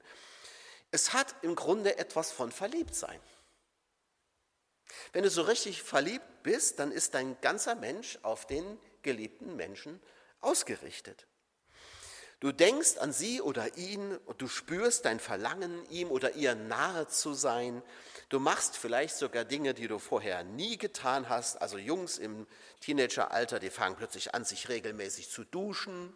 Es 0.91 1.13
hat 1.13 1.35
im 1.41 1.55
Grunde 1.55 1.97
etwas 1.97 2.31
von 2.31 2.51
Verliebtsein. 2.51 3.19
Wenn 5.11 5.23
du 5.23 5.29
so 5.29 5.41
richtig 5.43 5.81
verliebt 5.81 6.43
bist, 6.43 6.79
dann 6.79 6.91
ist 6.91 7.13
dein 7.13 7.39
ganzer 7.41 7.75
Mensch 7.75 8.19
auf 8.21 8.45
den 8.45 8.77
geliebten 9.01 9.55
Menschen 9.55 9.99
ausgerichtet. 10.43 11.27
Du 12.43 12.51
denkst 12.51 12.97
an 12.97 13.13
sie 13.13 13.41
oder 13.41 13.77
ihn 13.77 14.17
und 14.25 14.41
du 14.41 14.49
spürst 14.49 15.05
dein 15.05 15.21
Verlangen, 15.21 15.89
ihm 15.89 16.11
oder 16.11 16.33
ihr 16.33 16.55
nahe 16.55 17.07
zu 17.07 17.33
sein. 17.33 17.81
Du 18.27 18.37
machst 18.37 18.75
vielleicht 18.75 19.15
sogar 19.15 19.45
Dinge, 19.45 19.73
die 19.73 19.87
du 19.87 19.97
vorher 19.97 20.43
nie 20.43 20.77
getan 20.77 21.29
hast. 21.29 21.61
Also 21.61 21.77
Jungs 21.77 22.17
im 22.17 22.45
Teenageralter, 22.81 23.59
die 23.59 23.69
fangen 23.69 23.95
plötzlich 23.95 24.35
an, 24.35 24.43
sich 24.43 24.67
regelmäßig 24.67 25.29
zu 25.29 25.45
duschen. 25.45 26.13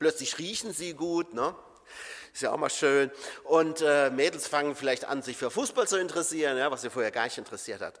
Plötzlich 0.00 0.38
riechen 0.38 0.72
sie 0.72 0.94
gut, 0.94 1.32
ne? 1.32 1.54
Ist 2.32 2.42
ja 2.42 2.50
auch 2.50 2.56
mal 2.56 2.70
schön. 2.70 3.12
Und 3.44 3.82
äh, 3.82 4.10
Mädels 4.10 4.48
fangen 4.48 4.74
vielleicht 4.74 5.04
an, 5.04 5.22
sich 5.22 5.36
für 5.36 5.52
Fußball 5.52 5.86
zu 5.86 5.96
interessieren, 5.96 6.58
ja, 6.58 6.72
was 6.72 6.82
sie 6.82 6.90
vorher 6.90 7.12
gar 7.12 7.24
nicht 7.24 7.38
interessiert 7.38 7.82
hat. 7.82 8.00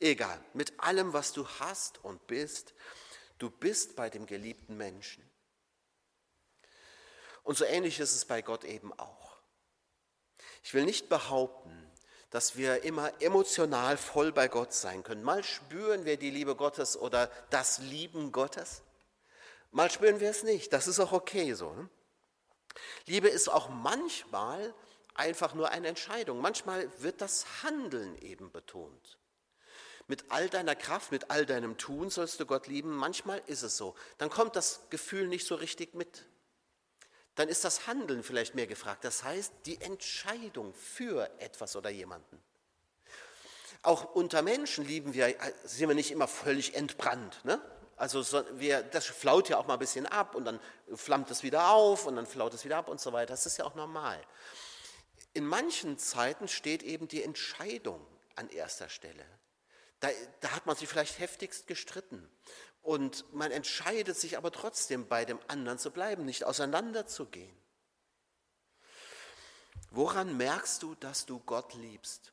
Egal, 0.00 0.40
mit 0.54 0.80
allem, 0.80 1.12
was 1.12 1.32
du 1.32 1.46
hast 1.60 2.04
und 2.04 2.26
bist, 2.26 2.74
du 3.38 3.50
bist 3.50 3.96
bei 3.96 4.10
dem 4.10 4.26
geliebten 4.26 4.76
Menschen. 4.76 5.28
Und 7.42 7.56
so 7.56 7.64
ähnlich 7.64 7.98
ist 7.98 8.14
es 8.14 8.24
bei 8.24 8.42
Gott 8.42 8.64
eben 8.64 8.92
auch. 8.98 9.38
Ich 10.62 10.74
will 10.74 10.84
nicht 10.84 11.08
behaupten, 11.08 11.90
dass 12.30 12.56
wir 12.56 12.82
immer 12.82 13.10
emotional 13.22 13.96
voll 13.96 14.32
bei 14.32 14.48
Gott 14.48 14.74
sein 14.74 15.02
können. 15.02 15.22
Mal 15.22 15.42
spüren 15.42 16.04
wir 16.04 16.18
die 16.18 16.30
Liebe 16.30 16.56
Gottes 16.56 16.96
oder 16.96 17.28
das 17.50 17.78
Lieben 17.78 18.32
Gottes. 18.32 18.82
Mal 19.70 19.90
spüren 19.90 20.20
wir 20.20 20.30
es 20.30 20.42
nicht. 20.42 20.72
Das 20.72 20.86
ist 20.86 21.00
auch 21.00 21.12
okay 21.12 21.54
so. 21.54 21.72
Ne? 21.72 21.88
Liebe 23.06 23.28
ist 23.28 23.48
auch 23.48 23.68
manchmal 23.68 24.74
einfach 25.14 25.54
nur 25.54 25.70
eine 25.70 25.88
Entscheidung. 25.88 26.40
Manchmal 26.40 26.90
wird 27.02 27.20
das 27.20 27.62
Handeln 27.62 28.16
eben 28.18 28.50
betont. 28.52 29.18
Mit 30.08 30.24
all 30.30 30.48
deiner 30.48 30.74
Kraft, 30.74 31.12
mit 31.12 31.30
all 31.30 31.44
deinem 31.44 31.76
Tun 31.76 32.08
sollst 32.08 32.40
du 32.40 32.46
Gott 32.46 32.66
lieben. 32.66 32.96
Manchmal 32.96 33.42
ist 33.46 33.62
es 33.62 33.76
so. 33.76 33.94
Dann 34.16 34.30
kommt 34.30 34.56
das 34.56 34.80
Gefühl 34.88 35.28
nicht 35.28 35.46
so 35.46 35.54
richtig 35.54 35.94
mit. 35.94 36.24
Dann 37.34 37.48
ist 37.48 37.64
das 37.64 37.86
Handeln 37.86 38.22
vielleicht 38.22 38.54
mehr 38.54 38.66
gefragt. 38.66 39.04
Das 39.04 39.22
heißt, 39.22 39.52
die 39.66 39.80
Entscheidung 39.80 40.74
für 40.74 41.30
etwas 41.38 41.76
oder 41.76 41.90
jemanden. 41.90 42.42
Auch 43.82 44.14
unter 44.14 44.42
Menschen 44.42 44.84
lieben 44.84 45.12
wir, 45.12 45.36
sind 45.64 45.88
wir 45.88 45.94
nicht 45.94 46.10
immer 46.10 46.26
völlig 46.26 46.74
entbrannt. 46.74 47.44
Ne? 47.44 47.60
Also 47.96 48.22
so, 48.22 48.42
wir, 48.58 48.82
das 48.82 49.06
flaut 49.06 49.50
ja 49.50 49.58
auch 49.58 49.66
mal 49.66 49.74
ein 49.74 49.78
bisschen 49.78 50.06
ab 50.06 50.34
und 50.34 50.46
dann 50.46 50.58
flammt 50.94 51.30
es 51.30 51.42
wieder 51.42 51.70
auf 51.70 52.06
und 52.06 52.16
dann 52.16 52.26
flaut 52.26 52.54
es 52.54 52.64
wieder 52.64 52.78
ab 52.78 52.88
und 52.88 53.00
so 53.00 53.12
weiter. 53.12 53.34
Das 53.34 53.44
ist 53.44 53.58
ja 53.58 53.66
auch 53.66 53.74
normal. 53.74 54.18
In 55.34 55.46
manchen 55.46 55.98
Zeiten 55.98 56.48
steht 56.48 56.82
eben 56.82 57.08
die 57.08 57.22
Entscheidung 57.22 58.04
an 58.36 58.48
erster 58.48 58.88
Stelle. 58.88 59.24
Da, 60.00 60.08
da 60.40 60.52
hat 60.52 60.66
man 60.66 60.76
sich 60.76 60.88
vielleicht 60.88 61.18
heftigst 61.18 61.66
gestritten 61.66 62.28
und 62.82 63.32
man 63.34 63.50
entscheidet 63.50 64.16
sich 64.16 64.36
aber 64.36 64.52
trotzdem 64.52 65.08
bei 65.08 65.24
dem 65.24 65.40
anderen 65.48 65.78
zu 65.78 65.90
bleiben, 65.90 66.24
nicht 66.24 66.44
auseinanderzugehen. 66.44 67.56
Woran 69.90 70.36
merkst 70.36 70.82
du, 70.82 70.94
dass 70.94 71.26
du 71.26 71.40
Gott 71.40 71.74
liebst? 71.74 72.32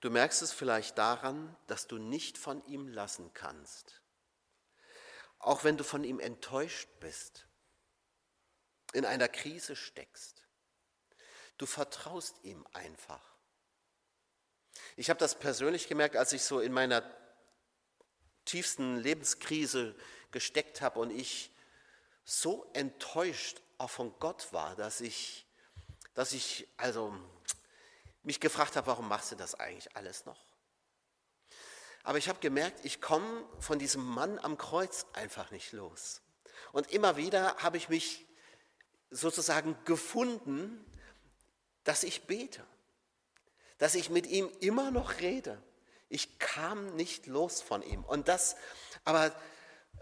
Du 0.00 0.10
merkst 0.10 0.42
es 0.42 0.52
vielleicht 0.52 0.96
daran, 0.96 1.56
dass 1.66 1.86
du 1.86 1.98
nicht 1.98 2.38
von 2.38 2.64
ihm 2.66 2.88
lassen 2.88 3.32
kannst. 3.34 4.00
Auch 5.38 5.64
wenn 5.64 5.76
du 5.76 5.84
von 5.84 6.04
ihm 6.04 6.20
enttäuscht 6.20 6.88
bist, 7.00 7.46
in 8.92 9.04
einer 9.04 9.28
Krise 9.28 9.76
steckst. 9.76 10.46
Du 11.58 11.66
vertraust 11.66 12.36
ihm 12.42 12.66
einfach. 12.72 13.29
Ich 14.96 15.10
habe 15.10 15.18
das 15.18 15.38
persönlich 15.38 15.88
gemerkt, 15.88 16.16
als 16.16 16.32
ich 16.32 16.42
so 16.42 16.60
in 16.60 16.72
meiner 16.72 17.02
tiefsten 18.44 18.96
Lebenskrise 18.96 19.94
gesteckt 20.30 20.80
habe 20.80 21.00
und 21.00 21.10
ich 21.10 21.50
so 22.24 22.70
enttäuscht 22.72 23.60
auch 23.78 23.90
von 23.90 24.12
Gott 24.18 24.52
war, 24.52 24.76
dass 24.76 25.00
ich, 25.00 25.46
dass 26.14 26.32
ich 26.32 26.68
also 26.76 27.14
mich 28.22 28.40
gefragt 28.40 28.76
habe, 28.76 28.86
warum 28.86 29.08
machst 29.08 29.32
du 29.32 29.36
das 29.36 29.54
eigentlich 29.54 29.96
alles 29.96 30.26
noch? 30.26 30.38
Aber 32.02 32.18
ich 32.18 32.28
habe 32.28 32.40
gemerkt, 32.40 32.84
ich 32.84 33.00
komme 33.00 33.44
von 33.58 33.78
diesem 33.78 34.04
Mann 34.04 34.38
am 34.38 34.56
Kreuz 34.56 35.06
einfach 35.12 35.50
nicht 35.50 35.72
los. 35.72 36.22
Und 36.72 36.90
immer 36.90 37.16
wieder 37.16 37.56
habe 37.56 37.76
ich 37.76 37.88
mich 37.88 38.26
sozusagen 39.10 39.76
gefunden, 39.84 40.84
dass 41.84 42.02
ich 42.02 42.26
bete, 42.26 42.64
dass 43.80 43.96
ich 43.96 44.10
mit 44.10 44.26
ihm 44.26 44.48
immer 44.60 44.92
noch 44.92 45.20
rede. 45.20 45.60
Ich 46.08 46.38
kam 46.38 46.94
nicht 46.96 47.26
los 47.26 47.62
von 47.62 47.82
ihm. 47.82 48.04
Und 48.04 48.28
das, 48.28 48.54
aber 49.04 49.32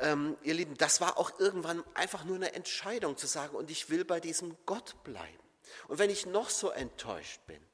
ähm, 0.01 0.37
ihr 0.43 0.55
Lieben, 0.55 0.77
das 0.77 1.01
war 1.01 1.17
auch 1.17 1.39
irgendwann 1.39 1.85
einfach 1.95 2.25
nur 2.25 2.37
eine 2.37 2.55
Entscheidung 2.55 3.17
zu 3.17 3.27
sagen, 3.27 3.57
und 3.57 3.71
ich 3.71 3.89
will 3.89 4.05
bei 4.05 4.21
diesem 4.21 4.57
Gott 4.67 5.03
bleiben. 5.05 5.39
Und 5.87 5.99
wenn 5.99 6.11
ich 6.11 6.27
noch 6.27 6.51
so 6.51 6.71
enttäuscht 6.71 7.41
bin, 7.47 7.65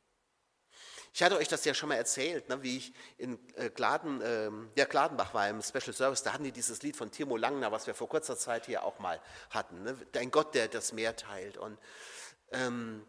ich 1.14 1.22
hatte 1.22 1.36
euch 1.36 1.48
das 1.48 1.64
ja 1.64 1.74
schon 1.74 1.88
mal 1.88 1.94
erzählt, 1.94 2.48
ne, 2.48 2.62
wie 2.62 2.76
ich 2.76 2.92
in 3.18 3.38
äh, 3.54 3.70
Gladen, 3.70 4.20
äh, 4.20 4.50
ja, 4.76 4.84
Gladenbach 4.84 5.32
war 5.32 5.48
im 5.48 5.62
Special 5.62 5.94
Service, 5.94 6.24
da 6.24 6.32
hatten 6.32 6.44
die 6.44 6.52
dieses 6.52 6.82
Lied 6.82 6.96
von 6.96 7.12
Timo 7.12 7.36
Langner, 7.36 7.70
was 7.70 7.86
wir 7.86 7.94
vor 7.94 8.08
kurzer 8.08 8.36
Zeit 8.36 8.66
hier 8.66 8.82
auch 8.82 8.98
mal 8.98 9.20
hatten. 9.50 9.84
Ne, 9.84 9.96
Dein 10.12 10.30
Gott, 10.32 10.54
der 10.54 10.66
das 10.66 10.92
Meer 10.92 11.14
teilt. 11.14 11.56
Und 11.56 11.78
ähm, 12.50 13.06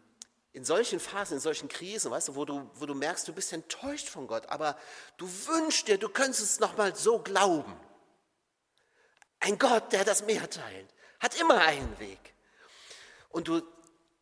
in 0.56 0.64
solchen 0.64 1.00
Phasen, 1.00 1.34
in 1.34 1.40
solchen 1.40 1.68
Krisen, 1.68 2.10
weißt 2.10 2.28
du, 2.28 2.34
wo 2.34 2.44
du, 2.44 2.70
wo 2.74 2.86
du 2.86 2.94
merkst, 2.94 3.28
du 3.28 3.32
bist 3.32 3.52
enttäuscht 3.52 4.08
von 4.08 4.26
Gott, 4.26 4.46
aber 4.46 4.78
du 5.18 5.28
wünschst 5.28 5.86
dir, 5.86 5.98
du 5.98 6.08
könntest 6.08 6.42
es 6.42 6.60
nochmal 6.60 6.96
so 6.96 7.18
glauben. 7.18 7.78
Ein 9.38 9.58
Gott, 9.58 9.92
der 9.92 10.04
das 10.04 10.24
Meer 10.24 10.48
teilt, 10.48 10.94
hat 11.20 11.38
immer 11.38 11.60
einen 11.60 11.98
Weg. 11.98 12.34
Und 13.28 13.48
du, 13.48 13.60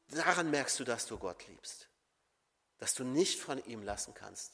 daran 0.08 0.50
merkst 0.50 0.80
du, 0.80 0.84
dass 0.84 1.06
du 1.06 1.18
Gott 1.18 1.46
liebst 1.46 1.88
dass 2.78 2.92
du 2.92 3.04
nicht 3.04 3.40
von 3.40 3.64
ihm 3.64 3.82
lassen 3.82 4.12
kannst. 4.12 4.52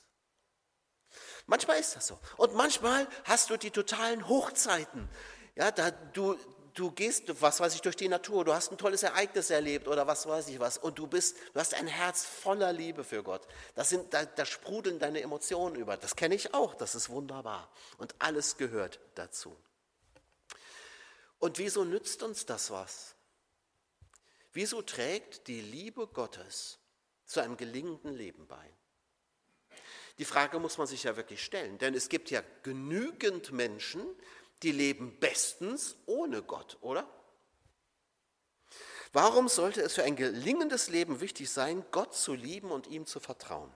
Manchmal 1.46 1.80
ist 1.80 1.96
das 1.96 2.06
so. 2.06 2.18
Und 2.37 2.54
manchmal 2.54 3.08
hast 3.25 3.50
du 3.50 3.56
die 3.56 3.72
totalen 3.72 4.28
Hochzeiten. 4.28 5.08
Ja, 5.56 5.72
da 5.72 5.90
du, 5.90 6.38
du 6.80 6.90
gehst, 6.90 7.25
was 7.42 7.60
weiß 7.60 7.75
ich, 7.75 7.82
durch 7.82 7.96
die 7.96 8.08
Natur, 8.08 8.44
du 8.44 8.54
hast 8.54 8.72
ein 8.72 8.78
tolles 8.78 9.02
Ereignis 9.02 9.50
erlebt 9.50 9.87
oder 9.87 10.06
was 10.06 10.26
weiß 10.26 10.49
ich 10.49 10.58
was 10.60 10.78
und 10.78 10.99
du 10.99 11.06
bist, 11.06 11.37
du 11.52 11.60
hast 11.60 11.75
ein 11.75 11.87
Herz 11.87 12.25
voller 12.25 12.72
Liebe 12.72 13.04
für 13.04 13.22
Gott. 13.22 13.46
Das 13.75 13.90
sind, 13.90 14.14
da, 14.14 14.25
da 14.25 14.46
sprudeln 14.46 14.99
deine 14.99 15.20
Emotionen 15.20 15.76
über. 15.76 15.99
Das 15.99 16.16
kenne 16.16 16.34
ich 16.34 16.54
auch, 16.54 16.75
das 16.75 16.94
ist 16.94 17.10
wunderbar. 17.10 17.70
Und 17.99 18.14
alles 18.18 18.56
gehört 18.56 18.99
dazu. 19.14 19.54
Und 21.38 21.58
wieso 21.58 21.84
nützt 21.84 22.22
uns 22.22 22.46
das 22.46 22.70
was? 22.70 23.14
Wieso 24.52 24.80
trägt 24.80 25.46
die 25.49 25.60
Liebe 25.60 26.06
Gottes 26.06 26.78
zu 27.26 27.40
einem 27.40 27.58
gelingenden 27.58 28.14
Leben 28.14 28.46
bei? 28.46 28.70
Die 30.18 30.25
Frage 30.25 30.58
muss 30.58 30.78
man 30.78 30.87
sich 30.87 31.04
ja 31.04 31.16
wirklich 31.16 31.42
stellen, 31.44 31.78
denn 31.78 31.94
es 31.94 32.08
gibt 32.08 32.30
ja 32.30 32.42
genügend 32.62 33.52
Menschen, 33.52 34.02
die 34.62 34.72
leben 34.72 35.18
bestens 35.18 35.96
ohne 36.06 36.42
Gott, 36.42 36.78
oder? 36.80 37.08
Warum 39.12 39.48
sollte 39.48 39.82
es 39.82 39.94
für 39.94 40.04
ein 40.04 40.14
gelingendes 40.14 40.88
Leben 40.88 41.20
wichtig 41.20 41.50
sein, 41.50 41.84
Gott 41.90 42.14
zu 42.14 42.34
lieben 42.34 42.70
und 42.70 42.86
ihm 42.86 43.06
zu 43.06 43.18
vertrauen? 43.18 43.72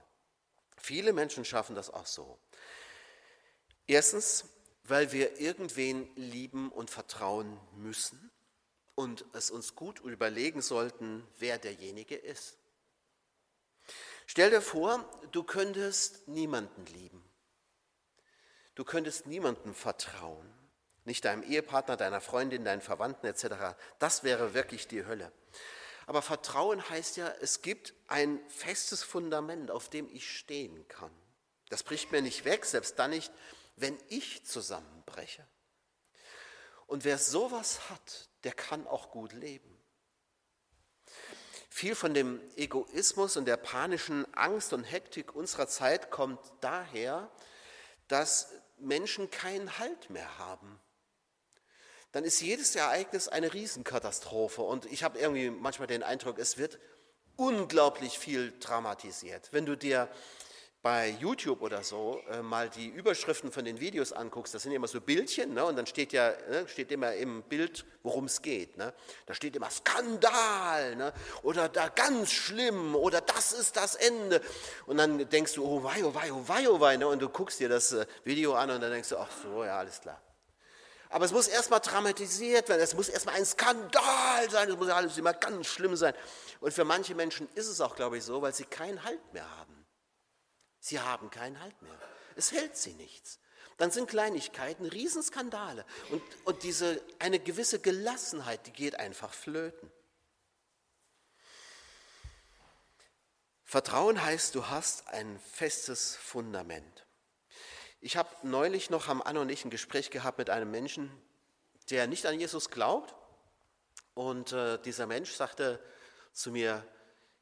Viele 0.77 1.13
Menschen 1.13 1.43
schaffen 1.43 1.75
das 1.75 1.89
auch 1.89 2.05
so. 2.05 2.39
Erstens, 3.87 4.45
weil 4.83 5.11
wir 5.11 5.39
irgendwen 5.39 6.15
lieben 6.15 6.71
und 6.71 6.89
vertrauen 6.89 7.59
müssen 7.75 8.31
und 8.93 9.25
es 9.33 9.51
uns 9.51 9.75
gut 9.75 9.99
überlegen 9.99 10.61
sollten, 10.61 11.27
wer 11.37 11.57
derjenige 11.57 12.15
ist. 12.15 12.57
Stell 14.27 14.49
dir 14.49 14.61
vor, 14.61 15.07
du 15.31 15.43
könntest 15.43 16.27
niemanden 16.27 16.85
lieben. 16.85 17.23
Du 18.73 18.83
könntest 18.83 19.27
niemandem 19.27 19.73
vertrauen. 19.73 20.54
Nicht 21.05 21.25
deinem 21.25 21.43
Ehepartner, 21.43 21.97
deiner 21.97 22.19
Freundin, 22.19 22.65
deinen 22.65 22.81
Verwandten 22.81 23.27
etc. 23.27 23.77
Das 23.99 24.23
wäre 24.23 24.53
wirklich 24.53 24.87
die 24.87 25.05
Hölle. 25.05 25.31
Aber 26.07 26.21
Vertrauen 26.21 26.87
heißt 26.89 27.17
ja, 27.17 27.27
es 27.41 27.61
gibt 27.61 27.93
ein 28.07 28.39
festes 28.49 29.03
Fundament, 29.03 29.71
auf 29.71 29.89
dem 29.89 30.09
ich 30.09 30.37
stehen 30.37 30.87
kann. 30.87 31.11
Das 31.69 31.83
bricht 31.83 32.11
mir 32.11 32.21
nicht 32.21 32.45
weg, 32.45 32.65
selbst 32.65 32.99
dann 32.99 33.11
nicht, 33.11 33.31
wenn 33.75 33.97
ich 34.09 34.45
zusammenbreche. 34.45 35.45
Und 36.87 37.03
wer 37.03 37.17
sowas 37.17 37.89
hat, 37.89 38.29
der 38.43 38.53
kann 38.53 38.85
auch 38.85 39.09
gut 39.09 39.33
leben. 39.33 39.71
Viel 41.69 41.95
von 41.95 42.13
dem 42.13 42.39
Egoismus 42.55 43.35
und 43.35 43.45
der 43.45 43.57
panischen 43.57 44.31
Angst 44.33 44.71
und 44.71 44.83
Hektik 44.83 45.35
unserer 45.35 45.67
Zeit 45.67 46.09
kommt 46.09 46.39
daher, 46.61 47.29
dass 48.07 48.53
Menschen 48.77 49.29
keinen 49.31 49.77
Halt 49.79 50.09
mehr 50.09 50.37
haben. 50.37 50.79
Dann 52.15 52.23
ist 52.23 52.39
jedes 52.39 52.73
Ereignis 52.77 53.27
eine 53.27 53.53
Riesenkatastrophe 53.53 54.61
und 54.61 54.85
ich 54.85 55.03
habe 55.03 55.19
irgendwie 55.19 55.49
manchmal 55.49 55.89
den 55.89 56.01
Eindruck, 56.01 56.39
es 56.39 56.57
wird 56.57 56.79
unglaublich 57.35 58.17
viel 58.17 58.53
dramatisiert. 58.61 59.49
Wenn 59.51 59.65
du 59.65 59.75
dir 59.75 60.07
bei 60.81 61.09
YouTube 61.09 61.61
oder 61.61 61.83
so 61.83 62.21
äh, 62.31 62.41
mal 62.41 62.69
die 62.69 62.87
Überschriften 62.87 63.51
von 63.51 63.65
den 63.65 63.81
Videos 63.81 64.13
anguckst, 64.13 64.53
das 64.53 64.63
sind 64.63 64.71
immer 64.71 64.87
so 64.87 65.01
Bildchen, 65.01 65.55
ne? 65.55 65.65
und 65.65 65.75
dann 65.75 65.87
steht 65.87 66.13
ja 66.13 66.31
ne, 66.49 66.65
steht 66.69 66.89
immer 66.93 67.13
im 67.15 67.43
Bild, 67.43 67.83
worum 68.01 68.27
es 68.27 68.41
geht. 68.41 68.77
Ne? 68.77 68.93
Da 69.25 69.33
steht 69.33 69.57
immer 69.57 69.69
Skandal 69.69 70.95
ne? 70.95 71.11
oder 71.43 71.67
da 71.67 71.89
ganz 71.89 72.31
schlimm 72.31 72.95
oder 72.95 73.19
das 73.19 73.51
ist 73.51 73.75
das 73.75 73.95
Ende. 73.95 74.41
Und 74.85 74.99
dann 74.99 75.27
denkst 75.27 75.55
du, 75.55 75.65
oh 75.65 75.83
wei, 75.83 76.05
oh 76.05 76.15
wei, 76.15 76.31
oh 76.31 76.47
wei, 76.47 76.69
oh 76.69 76.79
wei, 76.79 76.95
ne? 76.95 77.09
und 77.09 77.21
du 77.21 77.27
guckst 77.27 77.59
dir 77.59 77.67
das 77.67 77.91
äh, 77.91 78.05
Video 78.23 78.53
an 78.53 78.69
und 78.69 78.79
dann 78.79 78.91
denkst 78.91 79.09
du, 79.09 79.17
ach 79.17 79.31
so, 79.43 79.65
ja, 79.65 79.79
alles 79.79 79.99
klar. 79.99 80.21
Aber 81.09 81.25
es 81.25 81.31
muss 81.31 81.47
erstmal 81.47 81.79
dramatisiert 81.79 82.69
werden, 82.69 82.81
es 82.81 82.95
muss 82.95 83.09
erstmal 83.09 83.35
ein 83.35 83.45
Skandal 83.45 84.49
sein, 84.49 84.69
es 84.69 84.75
muss 84.75 84.89
alles 84.89 85.17
immer 85.17 85.33
ganz 85.33 85.67
schlimm 85.67 85.95
sein. 85.95 86.13
Und 86.59 86.73
für 86.73 86.83
manche 86.83 87.15
Menschen 87.15 87.47
ist 87.55 87.67
es 87.67 87.79
auch, 87.81 87.95
glaube 87.95 88.17
ich, 88.17 88.23
so, 88.23 88.41
weil 88.41 88.53
sie 88.53 88.65
keinen 88.65 89.03
Halt 89.03 89.33
mehr 89.33 89.49
haben. 89.57 89.85
Sie 90.79 90.99
haben 90.99 91.29
keinen 91.29 91.59
Halt 91.61 91.79
mehr. 91.81 91.97
Es 92.35 92.51
hält 92.51 92.75
sie 92.75 92.93
nichts. 92.93 93.39
Dann 93.77 93.91
sind 93.91 94.09
Kleinigkeiten 94.09 94.85
Riesenskandale. 94.85 95.85
Und, 96.09 96.21
und 96.45 96.63
diese, 96.63 97.01
eine 97.19 97.39
gewisse 97.39 97.79
Gelassenheit, 97.79 98.65
die 98.67 98.71
geht 98.71 98.99
einfach 98.99 99.33
flöten. 99.33 99.91
Vertrauen 103.63 104.23
heißt, 104.23 104.55
du 104.55 104.67
hast 104.67 105.07
ein 105.07 105.39
festes 105.39 106.15
Fundament. 106.15 107.04
Ich 108.05 108.17
habe 108.17 108.29
neulich 108.43 108.91
noch 108.91 109.07
am 109.07 109.19
Anno 109.19 109.41
und 109.41 109.49
ich 109.49 109.65
ein 109.65 109.71
Gespräch 109.71 110.11
gehabt 110.11 110.37
mit 110.37 110.51
einem 110.51 110.69
Menschen, 110.69 111.09
der 111.89 112.05
nicht 112.05 112.27
an 112.27 112.39
Jesus 112.39 112.69
glaubt. 112.69 113.15
Und 114.13 114.51
äh, 114.51 114.77
dieser 114.77 115.07
Mensch 115.07 115.31
sagte 115.31 115.83
zu 116.31 116.51
mir, 116.51 116.85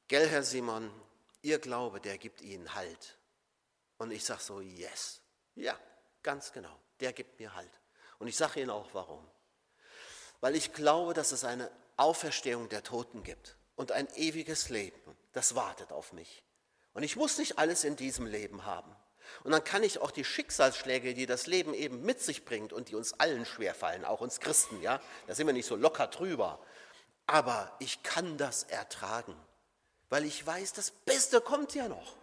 Gell, 0.08 0.26
Herr 0.26 0.42
Simon, 0.42 0.90
Ihr 1.42 1.60
Glaube, 1.60 2.00
der 2.00 2.18
gibt 2.18 2.40
Ihnen 2.40 2.74
Halt. 2.76 3.18
Und 3.98 4.12
ich 4.12 4.24
sage 4.24 4.42
so, 4.42 4.62
yes, 4.62 5.20
ja, 5.56 5.78
ganz 6.22 6.54
genau, 6.54 6.80
der 7.02 7.12
gibt 7.12 7.42
mir 7.42 7.54
Halt. 7.54 7.82
Und 8.20 8.30
ich 8.30 8.38
sage 8.38 8.62
Ihnen 8.62 8.70
auch 8.70 8.94
warum. 8.94 9.30
Weil 10.40 10.56
ich 10.56 10.72
glaube, 10.72 11.14
dass 11.14 11.34
es 11.34 11.44
eine 11.44 11.70
Auferstehung 11.98 12.70
der 12.70 12.84
Toten 12.84 13.24
gibt 13.24 13.58
und 13.76 13.92
ein 13.92 14.08
ewiges 14.16 14.70
Leben, 14.70 15.02
das 15.34 15.56
wartet 15.56 15.92
auf 15.92 16.14
mich. 16.14 16.42
Und 16.94 17.04
ich 17.04 17.18
muss 17.18 17.38
nicht 17.38 17.60
alles 17.60 17.84
in 17.84 17.98
diesem 17.98 18.26
Leben 18.26 18.64
haben. 18.64 18.96
Und 19.44 19.52
dann 19.52 19.64
kann 19.64 19.84
ich 19.84 20.00
auch 20.00 20.12
die 20.12 20.24
Schicksalsschläge, 20.24 21.14
die 21.14 21.26
das 21.26 21.48
Leben 21.48 21.74
eben 21.74 22.04
mit 22.04 22.22
sich 22.22 22.46
bringt 22.46 22.74
und 22.74 22.90
die 22.90 22.96
uns 22.96 23.20
allen 23.20 23.46
schwerfallen, 23.46 24.06
auch 24.06 24.22
uns 24.22 24.40
Christen, 24.40 24.82
ja, 24.82 25.02
da 25.28 25.36
sind 25.36 25.48
wir 25.48 25.54
nicht 25.54 25.66
so 25.66 25.76
locker 25.76 26.08
drüber. 26.08 26.60
Aber 27.28 27.76
ich 27.80 28.04
kann 28.04 28.38
das 28.38 28.64
ertragen, 28.64 29.36
weil 30.10 30.26
ich 30.26 30.46
weiß, 30.46 30.74
das 30.74 30.92
Beste 30.92 31.42
kommt 31.42 31.74
ja 31.76 31.88
noch. 31.88 32.16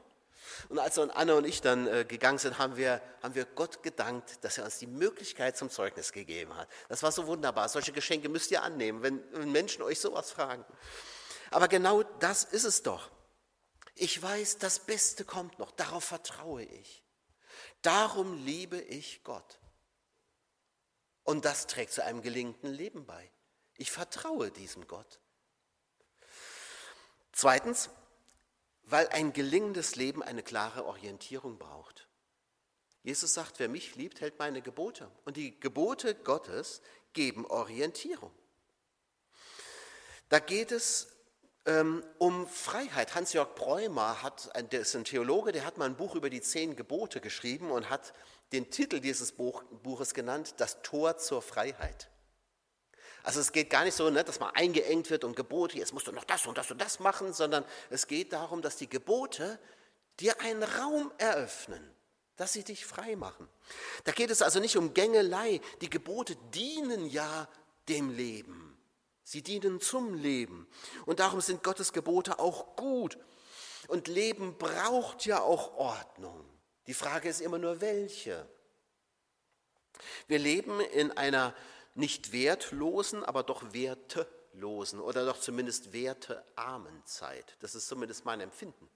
Und 0.68 0.78
als 0.78 0.96
dann 0.96 1.10
Anne 1.10 1.36
und 1.36 1.46
ich 1.46 1.62
dann 1.62 1.86
äh, 1.86 2.04
gegangen 2.04 2.38
sind, 2.38 2.58
haben 2.58 2.76
wir, 2.76 3.00
haben 3.22 3.34
wir 3.34 3.44
Gott 3.44 3.82
gedankt, 3.82 4.38
dass 4.42 4.58
er 4.58 4.64
uns 4.64 4.78
die 4.78 4.86
Möglichkeit 4.86 5.56
zum 5.56 5.70
Zeugnis 5.70 6.12
gegeben 6.12 6.56
hat. 6.56 6.68
Das 6.88 7.02
war 7.02 7.12
so 7.12 7.26
wunderbar. 7.26 7.68
Solche 7.68 7.92
Geschenke 7.92 8.28
müsst 8.28 8.50
ihr 8.50 8.62
annehmen, 8.62 9.02
wenn, 9.02 9.22
wenn 9.32 9.52
Menschen 9.52 9.82
euch 9.82 10.00
sowas 10.00 10.30
fragen. 10.30 10.64
Aber 11.50 11.68
genau 11.68 12.02
das 12.20 12.44
ist 12.44 12.64
es 12.64 12.82
doch. 12.82 13.10
Ich 14.02 14.22
weiß, 14.22 14.56
das 14.56 14.78
Beste 14.78 15.26
kommt 15.26 15.58
noch. 15.58 15.72
Darauf 15.72 16.04
vertraue 16.04 16.62
ich. 16.62 17.04
Darum 17.82 18.46
liebe 18.46 18.80
ich 18.80 19.22
Gott. 19.24 19.60
Und 21.22 21.44
das 21.44 21.66
trägt 21.66 21.92
zu 21.92 22.02
einem 22.02 22.22
gelingenden 22.22 22.72
Leben 22.72 23.04
bei. 23.04 23.30
Ich 23.76 23.90
vertraue 23.90 24.50
diesem 24.50 24.86
Gott. 24.86 25.20
Zweitens, 27.32 27.90
weil 28.84 29.06
ein 29.08 29.34
gelingendes 29.34 29.96
Leben 29.96 30.22
eine 30.22 30.42
klare 30.42 30.86
Orientierung 30.86 31.58
braucht. 31.58 32.08
Jesus 33.02 33.34
sagt, 33.34 33.58
wer 33.58 33.68
mich 33.68 33.96
liebt, 33.96 34.22
hält 34.22 34.38
meine 34.38 34.62
Gebote. 34.62 35.10
Und 35.26 35.36
die 35.36 35.60
Gebote 35.60 36.14
Gottes 36.14 36.80
geben 37.12 37.44
Orientierung. 37.44 38.32
Da 40.30 40.38
geht 40.38 40.72
es 40.72 41.19
um 42.18 42.46
Freiheit. 42.46 43.14
Hans-Jörg 43.14 43.54
Bräumer, 43.54 44.22
hat, 44.22 44.50
der 44.72 44.80
ist 44.80 44.96
ein 44.96 45.04
Theologe, 45.04 45.52
der 45.52 45.64
hat 45.64 45.76
mal 45.76 45.84
ein 45.84 45.96
Buch 45.96 46.14
über 46.14 46.30
die 46.30 46.40
zehn 46.40 46.74
Gebote 46.74 47.20
geschrieben 47.20 47.70
und 47.70 47.90
hat 47.90 48.14
den 48.52 48.70
Titel 48.70 49.00
dieses 49.00 49.32
Buch, 49.32 49.62
Buches 49.82 50.14
genannt, 50.14 50.54
Das 50.56 50.82
Tor 50.82 51.18
zur 51.18 51.42
Freiheit. 51.42 52.10
Also 53.22 53.40
es 53.40 53.52
geht 53.52 53.68
gar 53.68 53.84
nicht 53.84 53.94
so, 53.94 54.08
ne, 54.08 54.24
dass 54.24 54.40
man 54.40 54.54
eingeengt 54.54 55.10
wird 55.10 55.24
und 55.24 55.36
Gebote, 55.36 55.76
jetzt 55.76 55.92
musst 55.92 56.06
du 56.06 56.12
noch 56.12 56.24
das 56.24 56.46
und 56.46 56.56
das 56.56 56.70
und 56.70 56.80
das 56.80 57.00
machen, 57.00 57.32
sondern 57.32 57.64
es 57.90 58.06
geht 58.06 58.32
darum, 58.32 58.62
dass 58.62 58.76
die 58.76 58.88
Gebote 58.88 59.58
dir 60.18 60.40
einen 60.40 60.62
Raum 60.62 61.12
eröffnen, 61.18 61.94
dass 62.36 62.54
sie 62.54 62.64
dich 62.64 62.86
frei 62.86 63.16
machen. 63.16 63.46
Da 64.04 64.12
geht 64.12 64.30
es 64.30 64.40
also 64.40 64.60
nicht 64.60 64.76
um 64.78 64.94
Gängelei. 64.94 65.60
Die 65.82 65.90
Gebote 65.90 66.36
dienen 66.54 67.06
ja 67.06 67.48
dem 67.88 68.10
Leben. 68.10 68.79
Sie 69.30 69.42
dienen 69.42 69.80
zum 69.80 70.14
Leben. 70.14 70.66
Und 71.06 71.20
darum 71.20 71.40
sind 71.40 71.62
Gottes 71.62 71.92
Gebote 71.92 72.40
auch 72.40 72.74
gut. 72.74 73.16
Und 73.86 74.08
Leben 74.08 74.58
braucht 74.58 75.24
ja 75.24 75.40
auch 75.40 75.76
Ordnung. 75.76 76.44
Die 76.88 76.94
Frage 76.94 77.28
ist 77.28 77.40
immer 77.40 77.58
nur, 77.58 77.80
welche. 77.80 78.44
Wir 80.26 80.40
leben 80.40 80.80
in 80.80 81.12
einer 81.12 81.54
nicht 81.94 82.32
wertlosen, 82.32 83.24
aber 83.24 83.44
doch 83.44 83.72
wertelosen 83.72 84.98
oder 84.98 85.24
doch 85.24 85.38
zumindest 85.38 85.92
wertearmen 85.92 87.06
Zeit. 87.06 87.56
Das 87.60 87.76
ist 87.76 87.86
zumindest 87.86 88.24
mein 88.24 88.40
Empfinden. 88.40 88.90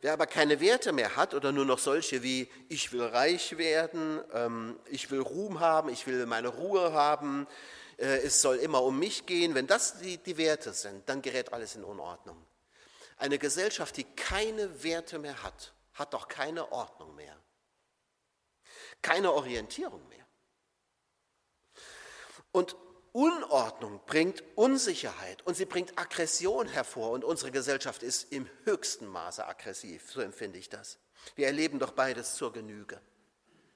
Wer 0.00 0.14
aber 0.14 0.26
keine 0.26 0.60
Werte 0.60 0.92
mehr 0.92 1.14
hat 1.14 1.34
oder 1.34 1.52
nur 1.52 1.66
noch 1.66 1.78
solche 1.78 2.22
wie 2.22 2.50
ich 2.70 2.90
will 2.94 3.02
reich 3.02 3.58
werden, 3.58 4.22
ähm, 4.32 4.80
ich 4.86 5.10
will 5.10 5.20
Ruhm 5.20 5.60
haben, 5.60 5.90
ich 5.90 6.06
will 6.06 6.24
meine 6.24 6.48
Ruhe 6.48 6.94
haben, 6.94 7.46
es 7.98 8.40
soll 8.40 8.56
immer 8.56 8.82
um 8.84 8.98
mich 8.98 9.26
gehen, 9.26 9.54
wenn 9.54 9.66
das 9.66 9.98
die, 9.98 10.18
die 10.18 10.36
Werte 10.36 10.72
sind, 10.72 11.08
dann 11.08 11.20
gerät 11.20 11.52
alles 11.52 11.74
in 11.74 11.82
Unordnung. 11.82 12.46
Eine 13.16 13.38
Gesellschaft, 13.38 13.96
die 13.96 14.04
keine 14.04 14.84
Werte 14.84 15.18
mehr 15.18 15.42
hat, 15.42 15.74
hat 15.94 16.14
doch 16.14 16.28
keine 16.28 16.70
Ordnung 16.70 17.14
mehr, 17.16 17.36
keine 19.02 19.32
Orientierung 19.32 20.06
mehr. 20.08 20.24
Und 22.52 22.76
Unordnung 23.12 24.00
bringt 24.06 24.44
Unsicherheit 24.54 25.44
und 25.44 25.56
sie 25.56 25.64
bringt 25.64 25.98
Aggression 25.98 26.68
hervor 26.68 27.10
und 27.10 27.24
unsere 27.24 27.50
Gesellschaft 27.50 28.04
ist 28.04 28.32
im 28.32 28.48
höchsten 28.62 29.06
Maße 29.08 29.44
aggressiv, 29.44 30.12
so 30.12 30.20
empfinde 30.20 30.58
ich 30.58 30.68
das. 30.68 30.98
Wir 31.34 31.46
erleben 31.46 31.80
doch 31.80 31.92
beides 31.92 32.36
zur 32.36 32.52
Genüge. 32.52 33.00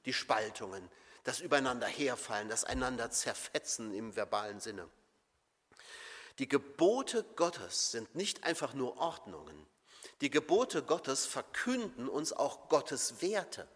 Die 0.04 0.12
Spaltungen, 0.12 0.88
das 1.24 1.40
Übereinander 1.40 1.87
herfallen, 1.87 2.48
das 2.48 2.64
einander 2.64 3.11
zerfetzen 3.11 3.94
im 3.94 4.16
verbalen 4.16 4.61
Sinne. 4.61 4.88
Die 6.38 6.48
Gebote 6.48 7.24
Gottes 7.37 7.92
sind 7.92 8.14
nicht 8.14 8.44
einfach 8.44 8.74
nur 8.74 8.96
Ordnungen. 8.96 9.66
Die 10.20 10.30
Gebote 10.30 10.82
Gottes 10.82 11.26
verkünden 11.26 12.08
uns 12.08 12.32
auch 12.32 12.68
Gottes 12.68 13.20
Werte. 13.22 13.68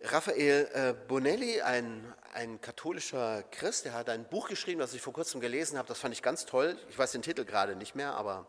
Raphael 0.00 0.70
äh, 0.74 0.94
Bonelli, 1.08 1.60
ein, 1.60 2.14
ein 2.32 2.60
katholischer 2.60 3.42
Christ, 3.50 3.84
der 3.84 3.94
hat 3.94 4.08
ein 4.08 4.28
Buch 4.28 4.48
geschrieben, 4.48 4.78
das 4.78 4.94
ich 4.94 5.02
vor 5.02 5.12
kurzem 5.12 5.40
gelesen 5.40 5.76
habe, 5.76 5.88
das 5.88 5.98
fand 5.98 6.14
ich 6.14 6.22
ganz 6.22 6.46
toll. 6.46 6.78
Ich 6.88 6.98
weiß 6.98 7.12
den 7.12 7.22
Titel 7.22 7.44
gerade 7.44 7.74
nicht 7.74 7.96
mehr, 7.96 8.14
aber 8.14 8.46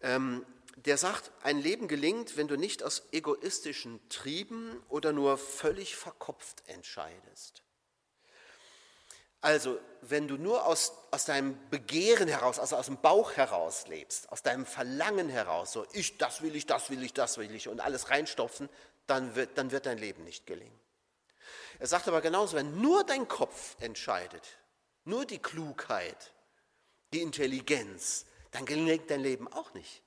ähm, 0.00 0.46
der 0.76 0.96
sagt, 0.98 1.30
ein 1.42 1.58
Leben 1.58 1.88
gelingt, 1.88 2.36
wenn 2.36 2.48
du 2.48 2.56
nicht 2.56 2.82
aus 2.82 3.02
egoistischen 3.12 4.00
Trieben 4.08 4.82
oder 4.88 5.12
nur 5.12 5.38
völlig 5.38 5.96
verkopft 5.96 6.62
entscheidest. 6.66 7.62
Also, 9.40 9.80
wenn 10.02 10.28
du 10.28 10.36
nur 10.36 10.66
aus, 10.66 10.92
aus 11.10 11.24
deinem 11.24 11.58
Begehren 11.68 12.28
heraus, 12.28 12.60
also 12.60 12.76
aus 12.76 12.86
dem 12.86 12.98
Bauch 12.98 13.32
heraus 13.32 13.88
lebst, 13.88 14.30
aus 14.30 14.42
deinem 14.42 14.64
Verlangen 14.64 15.28
heraus, 15.28 15.72
so 15.72 15.84
ich, 15.92 16.16
das 16.16 16.42
will 16.42 16.54
ich, 16.54 16.66
das 16.66 16.90
will 16.90 17.02
ich, 17.02 17.12
das 17.12 17.38
will 17.38 17.52
ich 17.52 17.68
und 17.68 17.80
alles 17.80 18.08
reinstopfen, 18.08 18.68
dann 19.08 19.34
wird, 19.34 19.58
dann 19.58 19.72
wird 19.72 19.86
dein 19.86 19.98
Leben 19.98 20.22
nicht 20.22 20.46
gelingen. 20.46 20.78
Er 21.80 21.88
sagt 21.88 22.06
aber 22.06 22.20
genauso, 22.20 22.56
wenn 22.56 22.80
nur 22.80 23.02
dein 23.02 23.26
Kopf 23.26 23.76
entscheidet, 23.80 24.46
nur 25.04 25.24
die 25.26 25.40
Klugheit, 25.40 26.32
die 27.12 27.20
Intelligenz, 27.20 28.26
dann 28.52 28.64
gelingt 28.64 29.10
dein 29.10 29.20
Leben 29.20 29.52
auch 29.52 29.74
nicht. 29.74 30.02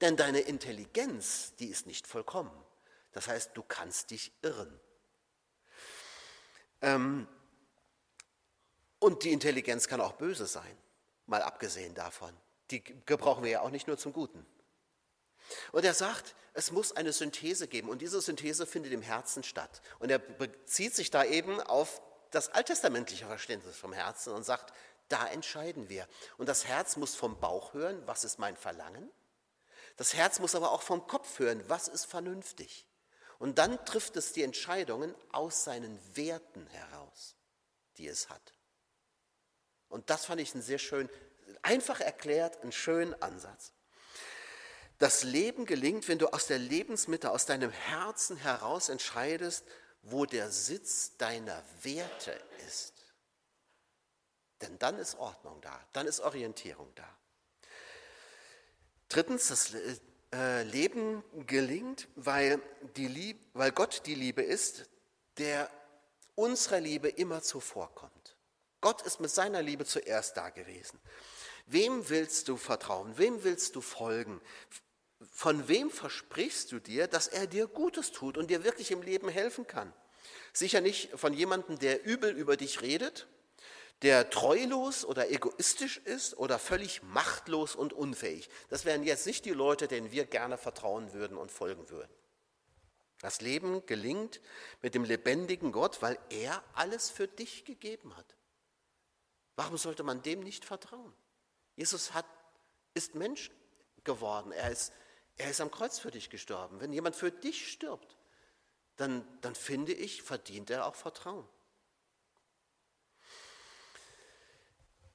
Denn 0.00 0.16
deine 0.16 0.40
Intelligenz, 0.40 1.54
die 1.58 1.68
ist 1.68 1.86
nicht 1.86 2.06
vollkommen. 2.06 2.52
Das 3.12 3.28
heißt, 3.28 3.50
du 3.54 3.62
kannst 3.62 4.10
dich 4.10 4.32
irren. 4.42 4.80
Ähm, 6.80 7.28
und 8.98 9.24
die 9.24 9.32
Intelligenz 9.32 9.88
kann 9.88 10.00
auch 10.00 10.12
böse 10.12 10.46
sein, 10.46 10.76
mal 11.26 11.42
abgesehen 11.42 11.94
davon. 11.94 12.34
Die 12.70 12.82
gebrauchen 13.06 13.44
wir 13.44 13.50
ja 13.50 13.60
auch 13.60 13.70
nicht 13.70 13.86
nur 13.86 13.98
zum 13.98 14.12
Guten. 14.12 14.46
Und 15.72 15.84
er 15.84 15.94
sagt, 15.94 16.34
es 16.54 16.70
muss 16.70 16.92
eine 16.92 17.12
Synthese 17.12 17.68
geben 17.68 17.88
und 17.88 18.00
diese 18.00 18.20
Synthese 18.20 18.66
findet 18.66 18.92
im 18.92 19.02
Herzen 19.02 19.42
statt. 19.42 19.82
Und 19.98 20.10
er 20.10 20.18
bezieht 20.18 20.94
sich 20.94 21.10
da 21.10 21.24
eben 21.24 21.60
auf 21.60 22.00
das 22.30 22.48
alttestamentliche 22.48 23.26
Verständnis 23.26 23.76
vom 23.76 23.92
Herzen 23.92 24.32
und 24.32 24.44
sagt, 24.44 24.72
da 25.08 25.26
entscheiden 25.26 25.88
wir. 25.88 26.08
Und 26.38 26.48
das 26.48 26.66
Herz 26.66 26.96
muss 26.96 27.14
vom 27.14 27.38
Bauch 27.38 27.74
hören, 27.74 28.02
was 28.06 28.24
ist 28.24 28.38
mein 28.38 28.56
Verlangen. 28.56 29.10
Das 29.96 30.14
Herz 30.14 30.38
muss 30.38 30.54
aber 30.54 30.72
auch 30.72 30.82
vom 30.82 31.06
Kopf 31.06 31.38
hören, 31.38 31.62
was 31.68 31.88
ist 31.88 32.06
vernünftig. 32.06 32.86
Und 33.38 33.58
dann 33.58 33.84
trifft 33.84 34.16
es 34.16 34.32
die 34.32 34.42
Entscheidungen 34.42 35.14
aus 35.32 35.64
seinen 35.64 35.98
Werten 36.16 36.66
heraus, 36.68 37.34
die 37.96 38.06
es 38.06 38.28
hat. 38.28 38.54
Und 39.88 40.10
das 40.10 40.24
fand 40.24 40.40
ich 40.40 40.54
einen 40.54 40.62
sehr 40.62 40.78
schön, 40.78 41.10
einfach 41.62 42.00
erklärt, 42.00 42.62
einen 42.62 42.72
schönen 42.72 43.20
Ansatz. 43.20 43.72
Das 44.98 45.24
Leben 45.24 45.66
gelingt, 45.66 46.06
wenn 46.06 46.18
du 46.18 46.28
aus 46.28 46.46
der 46.46 46.58
Lebensmitte, 46.58 47.32
aus 47.32 47.44
deinem 47.44 47.72
Herzen 47.72 48.36
heraus 48.36 48.88
entscheidest, 48.88 49.64
wo 50.02 50.24
der 50.26 50.50
Sitz 50.50 51.16
deiner 51.16 51.62
Werte 51.82 52.40
ist. 52.68 52.94
Denn 54.60 54.78
dann 54.78 54.98
ist 54.98 55.16
Ordnung 55.16 55.60
da, 55.60 55.84
dann 55.92 56.06
ist 56.06 56.20
Orientierung 56.20 56.94
da. 56.94 57.18
Drittens, 59.12 59.48
das 59.48 59.74
äh, 60.32 60.62
Leben 60.62 61.22
gelingt, 61.46 62.08
weil, 62.16 62.62
die 62.96 63.08
Lieb, 63.08 63.38
weil 63.52 63.70
Gott 63.70 64.02
die 64.06 64.14
Liebe 64.14 64.40
ist, 64.40 64.88
der 65.36 65.70
unserer 66.34 66.80
Liebe 66.80 67.10
immer 67.10 67.42
zuvorkommt. 67.42 68.36
Gott 68.80 69.02
ist 69.02 69.20
mit 69.20 69.30
seiner 69.30 69.60
Liebe 69.60 69.84
zuerst 69.84 70.38
da 70.38 70.48
gewesen. 70.48 70.98
Wem 71.66 72.08
willst 72.08 72.48
du 72.48 72.56
vertrauen? 72.56 73.18
Wem 73.18 73.44
willst 73.44 73.76
du 73.76 73.82
folgen? 73.82 74.40
Von 75.30 75.68
wem 75.68 75.90
versprichst 75.90 76.72
du 76.72 76.80
dir, 76.80 77.06
dass 77.06 77.28
er 77.28 77.46
dir 77.46 77.66
Gutes 77.66 78.12
tut 78.12 78.38
und 78.38 78.48
dir 78.50 78.64
wirklich 78.64 78.92
im 78.92 79.02
Leben 79.02 79.28
helfen 79.28 79.66
kann? 79.66 79.92
Sicher 80.54 80.80
nicht 80.80 81.10
von 81.18 81.34
jemandem, 81.34 81.78
der 81.78 82.02
übel 82.06 82.30
über 82.30 82.56
dich 82.56 82.80
redet, 82.80 83.28
der 84.02 84.30
treulos 84.30 85.04
oder 85.04 85.30
egoistisch 85.30 85.98
ist 85.98 86.36
oder 86.36 86.58
völlig 86.58 87.02
machtlos 87.02 87.76
und 87.76 87.92
unfähig. 87.92 88.48
Das 88.68 88.84
wären 88.84 89.04
jetzt 89.04 89.26
nicht 89.26 89.44
die 89.44 89.50
Leute, 89.50 89.86
denen 89.86 90.10
wir 90.10 90.26
gerne 90.26 90.58
vertrauen 90.58 91.12
würden 91.12 91.36
und 91.36 91.52
folgen 91.52 91.88
würden. 91.88 92.12
Das 93.20 93.40
Leben 93.40 93.86
gelingt 93.86 94.40
mit 94.80 94.96
dem 94.96 95.04
lebendigen 95.04 95.70
Gott, 95.70 96.02
weil 96.02 96.18
er 96.30 96.62
alles 96.74 97.08
für 97.10 97.28
dich 97.28 97.64
gegeben 97.64 98.16
hat. 98.16 98.36
Warum 99.54 99.78
sollte 99.78 100.02
man 100.02 100.22
dem 100.22 100.40
nicht 100.40 100.64
vertrauen? 100.64 101.12
Jesus 101.76 102.14
hat, 102.14 102.26
ist 102.94 103.14
Mensch 103.14 103.52
geworden. 104.02 104.50
Er 104.50 104.72
ist, 104.72 104.92
er 105.36 105.50
ist 105.50 105.60
am 105.60 105.70
Kreuz 105.70 106.00
für 106.00 106.10
dich 106.10 106.30
gestorben. 106.30 106.80
Wenn 106.80 106.92
jemand 106.92 107.14
für 107.14 107.30
dich 107.30 107.70
stirbt, 107.70 108.16
dann, 108.96 109.26
dann 109.40 109.54
finde 109.54 109.92
ich, 109.92 110.22
verdient 110.22 110.70
er 110.70 110.86
auch 110.86 110.96
Vertrauen. 110.96 111.46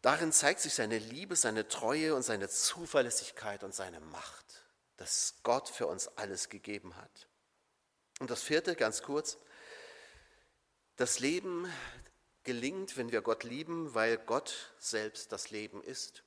Darin 0.01 0.31
zeigt 0.31 0.61
sich 0.61 0.73
seine 0.73 0.99
Liebe, 0.99 1.35
seine 1.35 1.67
Treue 1.67 2.15
und 2.15 2.23
seine 2.23 2.49
Zuverlässigkeit 2.49 3.63
und 3.63 3.73
seine 3.73 3.99
Macht, 3.99 4.45
dass 4.97 5.35
Gott 5.43 5.69
für 5.69 5.87
uns 5.87 6.07
alles 6.17 6.49
gegeben 6.49 6.95
hat. 6.95 7.27
Und 8.19 8.29
das 8.29 8.43
vierte, 8.43 8.75
ganz 8.75 9.01
kurz, 9.01 9.37
das 10.95 11.19
Leben 11.19 11.71
gelingt, 12.43 12.97
wenn 12.97 13.11
wir 13.11 13.21
Gott 13.21 13.43
lieben, 13.43 13.93
weil 13.93 14.17
Gott 14.17 14.73
selbst 14.79 15.31
das 15.31 15.49
Leben 15.49 15.83
ist. 15.83 16.23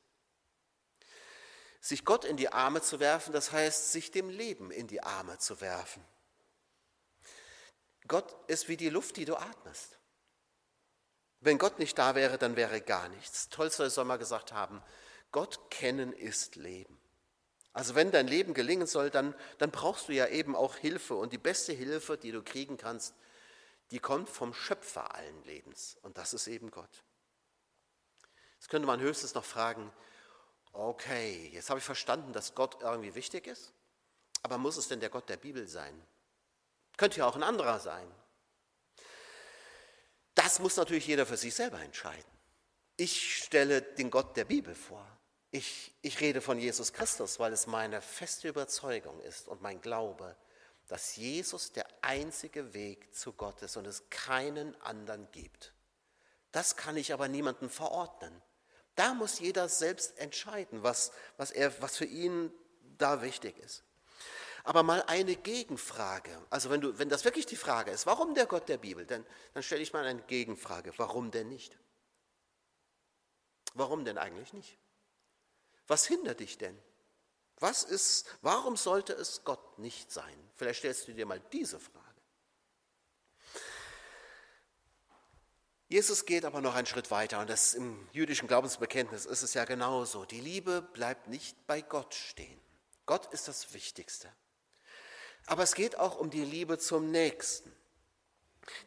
Sich 1.81 2.05
Gott 2.05 2.25
in 2.25 2.37
die 2.37 2.53
Arme 2.53 2.83
zu 2.83 3.01
werfen, 3.01 3.33
das 3.33 3.53
heißt, 3.53 3.93
sich 3.93 4.11
dem 4.11 4.29
Leben 4.29 4.71
in 4.71 4.87
die 4.87 5.03
Arme 5.03 5.39
zu 5.39 5.61
werfen. 5.61 6.05
Gott 8.07 8.37
ist 8.49 8.69
wie 8.69 8.77
die 8.77 8.91
Luft, 8.91 9.17
die 9.17 9.25
du 9.25 9.37
atmest. 9.37 10.00
Wenn 11.41 11.59
Gott 11.59 11.79
nicht 11.79 11.99
da 11.99 12.15
wäre, 12.15 12.39
dann 12.39 12.57
wäre 12.57 12.81
gar 12.81 13.09
nichts. 13.09 13.49
Tolstoi 13.49 13.89
soll 13.89 14.05
mal 14.05 14.19
gesagt 14.19 14.53
haben, 14.53 14.83
Gott 15.33 15.71
kennen 15.71 16.13
ist 16.13 16.57
Leben. 16.57 17.01
Also 17.73 17.95
wenn 17.95 18.11
dein 18.11 18.27
Leben 18.27 18.53
gelingen 18.53 18.87
soll, 18.87 19.11
dann, 19.11 19.35
dann 19.59 19.71
brauchst 19.71 20.09
du 20.09 20.13
ja 20.13 20.27
eben 20.27 20.57
auch 20.57 20.77
Hilfe. 20.77 21.15
Und 21.15 21.33
die 21.33 21.39
beste 21.39 21.73
Hilfe, 21.73 22.19
die 22.19 22.33
du 22.33 22.43
kriegen 22.43 22.77
kannst, 22.77 23.15
die 23.91 24.01
kommt 24.01 24.29
vom 24.29 24.53
Schöpfer 24.53 25.15
allen 25.15 25.45
Lebens. 25.45 25.97
Und 26.03 26.19
das 26.19 26.35
ist 26.35 26.47
eben 26.47 26.71
Gott. 26.71 27.05
Jetzt 28.59 28.69
könnte 28.69 28.87
man 28.87 29.01
höchstens 29.01 29.35
noch 29.35 29.45
fragen, 29.45 29.91
okay, 30.73 31.51
jetzt 31.53 31.71
habe 31.71 31.79
ich 31.79 31.85
verstanden, 31.85 32.33
dass 32.33 32.55
Gott 32.55 32.83
irgendwie 32.83 33.15
wichtig 33.15 33.47
ist, 33.47 33.73
aber 34.43 34.59
muss 34.59 34.77
es 34.77 34.89
denn 34.89 35.01
der 35.01 35.11
Gott 35.11 35.29
der 35.29 35.37
Bibel 35.37 35.67
sein? 35.67 35.95
Könnte 36.97 37.21
ja 37.21 37.27
auch 37.27 37.37
ein 37.37 37.43
anderer 37.43 37.81
sein. 37.81 38.07
Das 40.51 40.59
muss 40.59 40.77
natürlich 40.77 41.07
jeder 41.07 41.27
für 41.27 41.37
sich 41.37 41.55
selber 41.55 41.81
entscheiden. 41.81 42.25
Ich 42.97 43.37
stelle 43.37 43.83
den 43.83 44.11
Gott 44.11 44.37
der 44.37 44.45
Bibel 44.45 44.75
vor. 44.75 45.07
Ich, 45.53 45.95
ich 46.03 46.19
rede 46.19 46.41
von 46.41 46.59
Jesus 46.59 46.93
Christus, 46.93 47.39
weil 47.39 47.53
es 47.53 47.69
meine 47.69 48.03
feste 48.03 48.49
Überzeugung 48.49 49.21
ist 49.21 49.47
und 49.47 49.63
mein 49.63 49.81
Glaube, 49.81 50.35
dass 50.89 51.15
Jesus 51.15 51.71
der 51.71 51.87
einzige 52.03 52.75
Weg 52.75 53.15
zu 53.15 53.33
Gott 53.33 53.63
ist 53.63 53.77
und 53.77 53.87
es 53.87 54.11
keinen 54.11 54.75
anderen 54.81 55.31
gibt. 55.31 55.73
Das 56.51 56.75
kann 56.75 56.97
ich 56.97 57.13
aber 57.13 57.29
niemandem 57.29 57.71
verordnen. 57.71 58.43
Da 58.97 59.15
muss 59.15 59.39
jeder 59.39 59.69
selbst 59.69 60.19
entscheiden, 60.19 60.83
was, 60.83 61.13
was, 61.37 61.53
er, 61.53 61.81
was 61.81 61.97
für 61.97 62.07
ihn 62.07 62.53
da 62.99 63.23
wichtig 63.23 63.57
ist. 63.59 63.85
Aber 64.65 64.83
mal 64.83 65.03
eine 65.07 65.37
Gegenfrage. 65.37 66.31
Also 66.51 66.71
wenn, 66.71 66.81
du, 66.81 66.99
wenn 66.99 67.09
das 67.09 67.25
wirklich 67.25 67.47
die 67.47 67.57
Frage 67.57 67.91
ist, 67.91 68.07
warum 68.07 68.35
der 68.35 68.47
Gott 68.47 68.69
der 68.69 68.79
Bibel, 68.79 69.07
dann, 69.07 69.25
dann 69.55 69.63
stelle 69.63 69.83
ich 69.83 69.93
mal 69.93 70.05
eine 70.05 70.23
Gegenfrage. 70.23 70.93
Warum 70.97 71.31
denn 71.31 71.49
nicht? 71.49 71.79
Warum 73.75 74.05
denn 74.05 74.19
eigentlich 74.19 74.53
nicht? 74.53 74.79
Was 75.87 76.07
hindert 76.07 76.41
dich 76.41 76.59
denn? 76.59 76.79
Was 77.59 77.85
ist, 77.85 78.27
warum 78.43 78.77
sollte 78.77 79.13
es 79.13 79.45
Gott 79.45 79.79
nicht 79.79 80.11
sein? 80.11 80.51
Vielleicht 80.57 80.81
stellst 80.81 81.09
du 81.09 81.13
dir 81.13 81.27
mal 81.27 81.41
diese 81.53 81.79
Frage. 81.79 82.07
Jesus 85.89 86.25
geht 86.25 86.45
aber 86.45 86.61
noch 86.61 86.77
einen 86.77 86.87
Schritt 86.87 87.11
weiter 87.11 87.41
und 87.41 87.51
das 87.51 87.75
im 87.75 88.09
jüdischen 88.13 88.47
Glaubensbekenntnis 88.47 89.27
ist 89.27 89.43
es 89.43 89.55
ja 89.55 89.65
genauso. 89.65 90.25
Die 90.25 90.41
Liebe 90.41 90.83
bleibt 90.83 91.27
nicht 91.27 91.67
bei 91.67 91.83
Gott 91.83 92.15
stehen. 92.15 92.61
Gott 93.07 93.27
ist 93.33 93.49
das 93.49 93.75
Wichtigste. 93.75 94.33
Aber 95.51 95.65
es 95.65 95.75
geht 95.75 95.99
auch 95.99 96.17
um 96.17 96.31
die 96.31 96.45
Liebe 96.45 96.79
zum 96.79 97.11
Nächsten. 97.11 97.73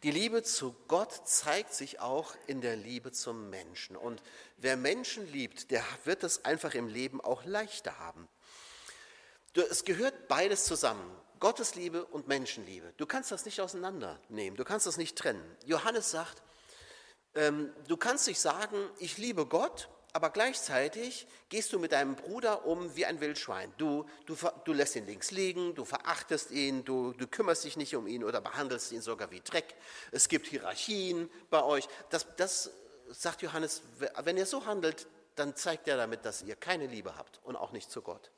Die 0.02 0.12
Liebe 0.12 0.44
zu 0.44 0.74
Gott 0.88 1.28
zeigt 1.28 1.74
sich 1.74 2.00
auch 2.00 2.36
in 2.48 2.62
der 2.62 2.78
Liebe 2.78 3.12
zum 3.12 3.50
Menschen. 3.50 3.98
Und 3.98 4.24
wer 4.56 4.78
Menschen 4.78 5.30
liebt, 5.30 5.72
der 5.72 5.84
wird 6.06 6.24
es 6.24 6.46
einfach 6.46 6.74
im 6.74 6.88
Leben 6.88 7.20
auch 7.20 7.44
leichter 7.44 8.00
haben. 8.00 8.30
Es 9.54 9.84
gehört 9.84 10.30
beides 10.30 10.64
zusammen, 10.64 11.14
Gottes 11.42 11.76
Liebe 11.76 12.06
und 12.06 12.30
Menschenliebe. 12.30 12.94
Du 12.96 13.06
kannst 13.06 13.34
das 13.34 13.44
nicht 13.44 13.60
auseinandernehmen, 13.60 14.56
du 14.56 14.64
kannst 14.64 14.88
das 14.88 14.96
nicht 14.96 15.18
trennen. 15.18 15.44
Johannes 15.66 16.12
sagt, 16.12 16.42
ähm, 17.36 17.74
du 17.90 17.98
kannst 17.98 18.26
nicht 18.26 18.40
sagen, 18.40 18.78
ich 19.00 19.18
liebe 19.18 19.46
Gott 19.46 19.90
aber 20.14 20.30
gleichzeitig 20.30 21.28
gehst 21.50 21.74
du 21.74 21.80
mit 21.80 21.92
deinem 21.92 22.16
Bruder 22.16 22.68
um 22.68 22.96
wie 22.96 23.06
ein 23.06 23.20
Wildschwein. 23.20 23.74
Du, 23.78 24.06
du, 24.28 24.38
du 24.64 24.72
lässt 24.72 24.96
ihn 24.96 25.08
links 25.08 25.32
liegen, 25.32 25.74
du 25.74 25.86
verachtest 25.86 26.52
ihn, 26.52 26.86
du, 26.86 27.14
du 27.14 27.28
kümmerst 27.28 27.64
dich 27.64 27.78
nicht 27.78 27.96
um 27.96 28.06
ihn 28.06 28.24
oder 28.24 28.40
behandelst 28.40 28.92
ihn 28.92 29.02
sogar 29.02 29.32
wie 29.32 29.42
Dreck. 29.42 29.74
Es 30.12 30.30
gibt 30.30 30.46
Hierarchien 30.46 31.32
bei 31.50 31.64
euch. 31.64 31.88
Das, 32.12 32.28
das 32.38 32.70
sagt 33.10 33.42
Johannes, 33.42 33.82
wenn 34.24 34.38
ihr 34.38 34.46
so 34.46 34.68
handelt, 34.68 35.08
dann 35.36 35.56
zeigt 35.56 35.88
er 35.88 35.98
damit, 35.98 36.26
dass 36.26 36.44
ihr 36.44 36.56
keine 36.56 36.86
Liebe 36.86 37.18
habt 37.18 37.40
und 37.44 37.56
auch 37.56 37.72
nicht 37.72 37.90
zu 37.90 38.04
Gott. 38.04 38.30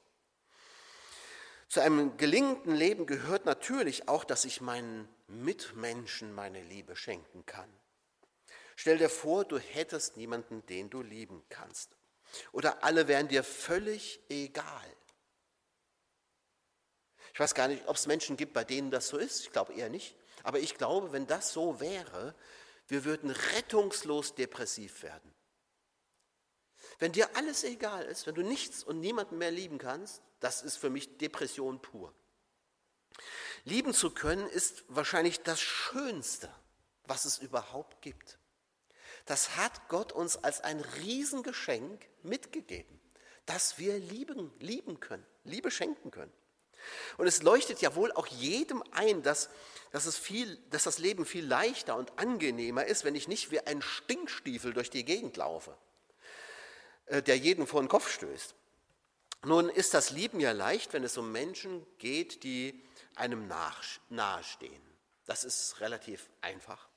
Zu 1.67 1.81
einem 1.81 2.15
gelingenden 2.15 2.73
Leben 2.73 3.05
gehört 3.05 3.45
natürlich 3.45 4.07
auch, 4.07 4.23
dass 4.23 4.45
ich 4.45 4.61
meinen 4.61 5.09
Mitmenschen 5.27 6.33
meine 6.33 6.61
Liebe 6.61 6.95
schenken 6.95 7.45
kann. 7.45 7.69
Stell 8.75 8.97
dir 8.97 9.09
vor, 9.09 9.45
du 9.45 9.57
hättest 9.57 10.17
niemanden, 10.17 10.65
den 10.65 10.89
du 10.89 11.01
lieben 11.01 11.43
kannst. 11.49 11.95
Oder 12.51 12.83
alle 12.83 13.07
wären 13.07 13.27
dir 13.27 13.43
völlig 13.43 14.19
egal. 14.29 14.95
Ich 17.33 17.39
weiß 17.39 17.53
gar 17.53 17.67
nicht, 17.67 17.87
ob 17.87 17.95
es 17.95 18.07
Menschen 18.07 18.37
gibt, 18.37 18.53
bei 18.53 18.63
denen 18.63 18.91
das 18.91 19.07
so 19.07 19.17
ist. 19.17 19.41
Ich 19.41 19.51
glaube 19.51 19.73
eher 19.73 19.89
nicht. 19.89 20.15
Aber 20.43 20.59
ich 20.59 20.75
glaube, 20.75 21.11
wenn 21.11 21.27
das 21.27 21.51
so 21.51 21.79
wäre, 21.79 22.35
wir 22.87 23.03
würden 23.03 23.29
rettungslos 23.29 24.35
depressiv 24.35 25.03
werden. 25.03 25.33
Wenn 26.99 27.11
dir 27.11 27.35
alles 27.35 27.63
egal 27.63 28.05
ist, 28.05 28.27
wenn 28.27 28.35
du 28.35 28.43
nichts 28.43 28.83
und 28.83 28.99
niemanden 28.99 29.37
mehr 29.37 29.51
lieben 29.51 29.79
kannst, 29.79 30.21
das 30.39 30.61
ist 30.61 30.77
für 30.77 30.89
mich 30.89 31.17
Depression 31.17 31.81
pur. 31.81 32.13
Lieben 33.63 33.93
zu 33.93 34.11
können 34.11 34.47
ist 34.47 34.85
wahrscheinlich 34.87 35.41
das 35.41 35.59
Schönste, 35.59 36.53
was 37.03 37.25
es 37.25 37.39
überhaupt 37.39 38.01
gibt. 38.01 38.37
Das 39.25 39.57
hat 39.57 39.87
Gott 39.89 40.11
uns 40.11 40.37
als 40.37 40.61
ein 40.61 40.79
Riesengeschenk 40.79 42.07
mitgegeben, 42.23 42.99
dass 43.45 43.79
wir 43.79 43.97
lieben, 43.97 44.53
lieben 44.59 44.99
können, 44.99 45.25
Liebe 45.43 45.71
schenken 45.71 46.11
können. 46.11 46.31
Und 47.17 47.25
es 47.25 47.41
leuchtet 47.41 47.81
ja 47.81 47.95
wohl 47.95 48.11
auch 48.11 48.27
jedem 48.27 48.83
ein, 48.91 49.23
dass, 49.23 49.49
dass, 49.91 50.05
es 50.05 50.17
viel, 50.17 50.57
dass 50.69 50.83
das 50.83 50.99
Leben 50.99 51.25
viel 51.25 51.45
leichter 51.45 51.95
und 51.95 52.19
angenehmer 52.19 52.85
ist, 52.85 53.03
wenn 53.03 53.15
ich 53.15 53.27
nicht 53.27 53.49
wie 53.49 53.61
ein 53.61 53.81
Stinkstiefel 53.81 54.73
durch 54.73 54.91
die 54.91 55.05
Gegend 55.05 55.37
laufe. 55.37 55.75
äh, 57.07 57.21
der 57.21 57.37
jeden 57.37 57.67
vor 57.67 57.81
den 57.81 57.89
Kopf 57.89 58.11
stößt. 58.11 58.55
Nun 59.43 59.69
ist 59.69 59.93
das 59.93 60.09
Lieben 60.11 60.39
ja 60.39 60.51
leicht, 60.51 60.93
wenn 60.93 61.03
es 61.03 61.17
um 61.17 61.31
Menschen 61.31 61.85
geht, 61.99 62.43
die 62.43 62.81
einem 63.15 63.47
nahestehen. 64.09 64.81
Das 65.25 65.43
ist 65.43 65.79
relativ 65.81 66.29
einfach. 66.41 66.87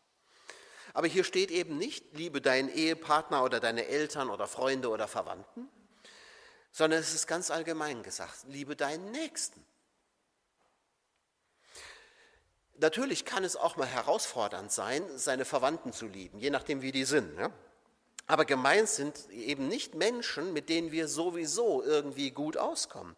Aber 0.94 1.06
hier 1.06 1.24
steht 1.24 1.50
eben 1.50 1.78
nicht, 1.78 2.16
liebe 2.16 2.40
deinen 2.40 2.68
Ehepartner 2.68 3.44
oder 3.44 3.60
deine 3.60 3.86
Eltern 3.86 4.30
oder 4.30 4.46
Freunde 4.46 4.88
oder 4.88 5.08
Verwandten, 5.08 5.68
sondern 6.72 7.00
es 7.00 7.14
ist 7.14 7.26
ganz 7.26 7.50
allgemein 7.50 8.02
gesagt, 8.02 8.44
liebe 8.48 8.76
deinen 8.76 9.10
Nächsten. 9.10 9.64
Natürlich 12.80 13.24
kann 13.24 13.42
es 13.42 13.56
auch 13.56 13.76
mal 13.76 13.88
herausfordernd 13.88 14.70
sein, 14.70 15.02
seine 15.16 15.44
Verwandten 15.44 15.92
zu 15.92 16.06
lieben, 16.06 16.38
je 16.38 16.50
nachdem, 16.50 16.80
wie 16.80 16.92
die 16.92 17.04
sind. 17.04 17.36
Ja? 17.36 17.50
Aber 18.28 18.44
gemeint 18.44 18.88
sind 18.88 19.28
eben 19.30 19.68
nicht 19.68 19.94
Menschen, 19.94 20.52
mit 20.52 20.68
denen 20.68 20.92
wir 20.92 21.08
sowieso 21.08 21.82
irgendwie 21.82 22.30
gut 22.30 22.56
auskommen. 22.56 23.16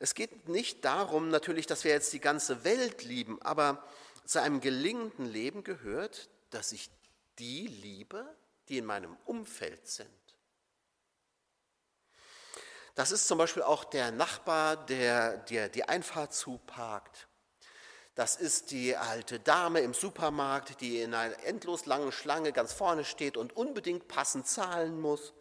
Es 0.00 0.14
geht 0.14 0.48
nicht 0.48 0.84
darum, 0.84 1.28
natürlich, 1.28 1.66
dass 1.66 1.84
wir 1.84 1.92
jetzt 1.92 2.12
die 2.12 2.20
ganze 2.20 2.64
Welt 2.64 3.04
lieben, 3.04 3.40
aber 3.42 3.84
zu 4.24 4.40
einem 4.40 4.60
gelingenden 4.60 5.26
Leben 5.26 5.64
gehört, 5.64 6.28
dass 6.50 6.72
ich 6.72 6.90
die 7.38 7.66
liebe, 7.66 8.36
die 8.68 8.78
in 8.78 8.84
meinem 8.84 9.16
Umfeld 9.24 9.86
sind. 9.86 10.08
Das 12.94 13.12
ist 13.12 13.28
zum 13.28 13.38
Beispiel 13.38 13.62
auch 13.62 13.84
der 13.84 14.10
Nachbar, 14.10 14.76
der, 14.76 15.38
der 15.38 15.68
die 15.68 15.84
Einfahrt 15.84 16.34
zuparkt. 16.34 17.28
Das 18.16 18.34
ist 18.34 18.72
die 18.72 18.96
alte 18.96 19.38
Dame 19.38 19.78
im 19.80 19.94
Supermarkt, 19.94 20.80
die 20.80 21.00
in 21.00 21.14
einer 21.14 21.38
endlos 21.44 21.86
langen 21.86 22.10
Schlange 22.10 22.52
ganz 22.52 22.72
vorne 22.72 23.04
steht 23.04 23.36
und 23.36 23.56
unbedingt 23.56 24.08
passend 24.08 24.48
zahlen 24.48 25.00
muss. 25.00 25.32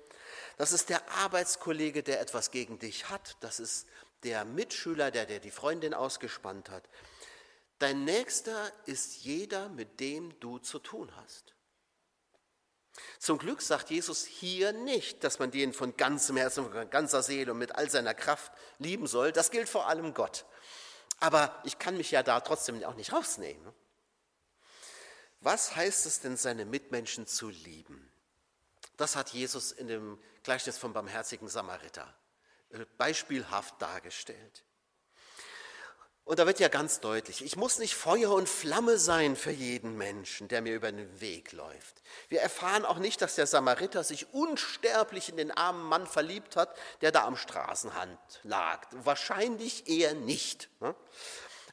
Das 0.57 0.71
ist 0.71 0.89
der 0.89 1.09
Arbeitskollege, 1.13 2.03
der 2.03 2.21
etwas 2.21 2.51
gegen 2.51 2.77
dich 2.77 3.09
hat. 3.09 3.37
Das 3.39 3.59
ist 3.59 3.87
der 4.21 4.45
Mitschüler, 4.45 5.09
der, 5.09 5.25
der 5.25 5.39
die 5.39 5.49
Freundin 5.49 5.95
ausgespannt 5.95 6.69
hat. 6.69 6.87
Dein 7.79 8.05
Nächster 8.05 8.71
ist 8.85 9.23
jeder, 9.23 9.69
mit 9.69 9.99
dem 9.99 10.39
du 10.39 10.59
zu 10.59 10.77
tun 10.77 11.11
hast. 11.15 11.56
Zum 13.19 13.37
Glück 13.37 13.61
sagt 13.61 13.89
Jesus 13.89 14.25
hier 14.25 14.71
nicht, 14.73 15.23
dass 15.23 15.39
man 15.39 15.51
den 15.51 15.73
von 15.73 15.95
ganzem 15.97 16.37
Herzen, 16.37 16.71
von 16.71 16.89
ganzer 16.89 17.23
Seele 17.23 17.51
und 17.51 17.57
mit 17.57 17.75
all 17.75 17.89
seiner 17.89 18.13
Kraft 18.13 18.51
lieben 18.79 19.07
soll. 19.07 19.31
Das 19.31 19.51
gilt 19.51 19.69
vor 19.69 19.87
allem 19.87 20.13
Gott. 20.13 20.45
Aber 21.19 21.59
ich 21.63 21.79
kann 21.79 21.97
mich 21.97 22.11
ja 22.11 22.23
da 22.23 22.39
trotzdem 22.39 22.83
auch 22.83 22.95
nicht 22.95 23.13
rausnehmen. 23.13 23.73
Was 25.41 25.75
heißt 25.75 26.05
es 26.05 26.19
denn, 26.19 26.37
seine 26.37 26.65
Mitmenschen 26.65 27.27
zu 27.27 27.49
lieben? 27.49 28.11
Das 28.97 29.15
hat 29.15 29.29
Jesus 29.29 29.71
in 29.71 29.87
dem 29.87 30.19
Gleichnis 30.43 30.77
vom 30.77 30.93
barmherzigen 30.93 31.47
Samariter 31.47 32.13
äh, 32.69 32.85
beispielhaft 32.97 33.81
dargestellt. 33.81 34.63
Und 36.27 36.39
da 36.39 36.45
wird 36.45 36.59
ja 36.59 36.67
ganz 36.67 36.99
deutlich, 36.99 37.41
ich 37.41 37.55
muss 37.55 37.79
nicht 37.79 37.95
Feuer 37.95 38.31
und 38.33 38.49
Flamme 38.49 38.97
sein 38.97 39.37
für 39.37 39.51
jeden 39.51 39.95
Menschen, 39.95 40.49
der 40.49 40.61
mir 40.61 40.75
über 40.75 40.91
den 40.91 41.21
Weg 41.21 41.53
läuft. 41.53 42.01
Wir 42.27 42.41
erfahren 42.41 42.83
auch 42.83 42.97
nicht, 42.97 43.21
dass 43.21 43.35
der 43.35 43.47
Samariter 43.47 44.03
sich 44.03 44.33
unsterblich 44.33 45.29
in 45.29 45.37
den 45.37 45.51
armen 45.51 45.83
Mann 45.83 46.05
verliebt 46.05 46.57
hat, 46.57 46.77
der 46.99 47.13
da 47.13 47.23
am 47.23 47.37
Straßenrand 47.37 48.19
lag. 48.43 48.85
Wahrscheinlich 48.91 49.87
eher 49.87 50.15
nicht. 50.15 50.67
Ne? 50.81 50.93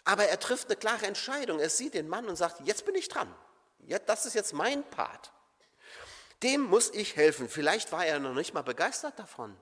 Aber 0.05 0.27
er 0.27 0.39
trifft 0.39 0.69
eine 0.69 0.77
klare 0.77 1.07
Entscheidung. 1.07 1.59
Er 1.59 1.69
sieht 1.69 1.95
den 1.95 2.09
Mann 2.09 2.29
und 2.29 2.37
sagt, 2.37 2.61
jetzt 2.61 2.87
bin 2.87 2.95
ich 2.95 3.09
dran. 3.09 3.35
Das 4.07 4.25
ist 4.25 4.35
jetzt 4.35 4.53
mein 4.53 4.89
Part. 4.89 5.33
Dem 6.45 6.61
muss 6.61 6.91
ich 6.91 7.17
helfen. 7.17 7.49
Vielleicht 7.49 7.91
war 7.91 8.07
er 8.07 8.21
noch 8.21 8.35
nicht 8.35 8.55
mal 8.55 8.63
begeistert 8.63 9.19
davon. 9.19 9.57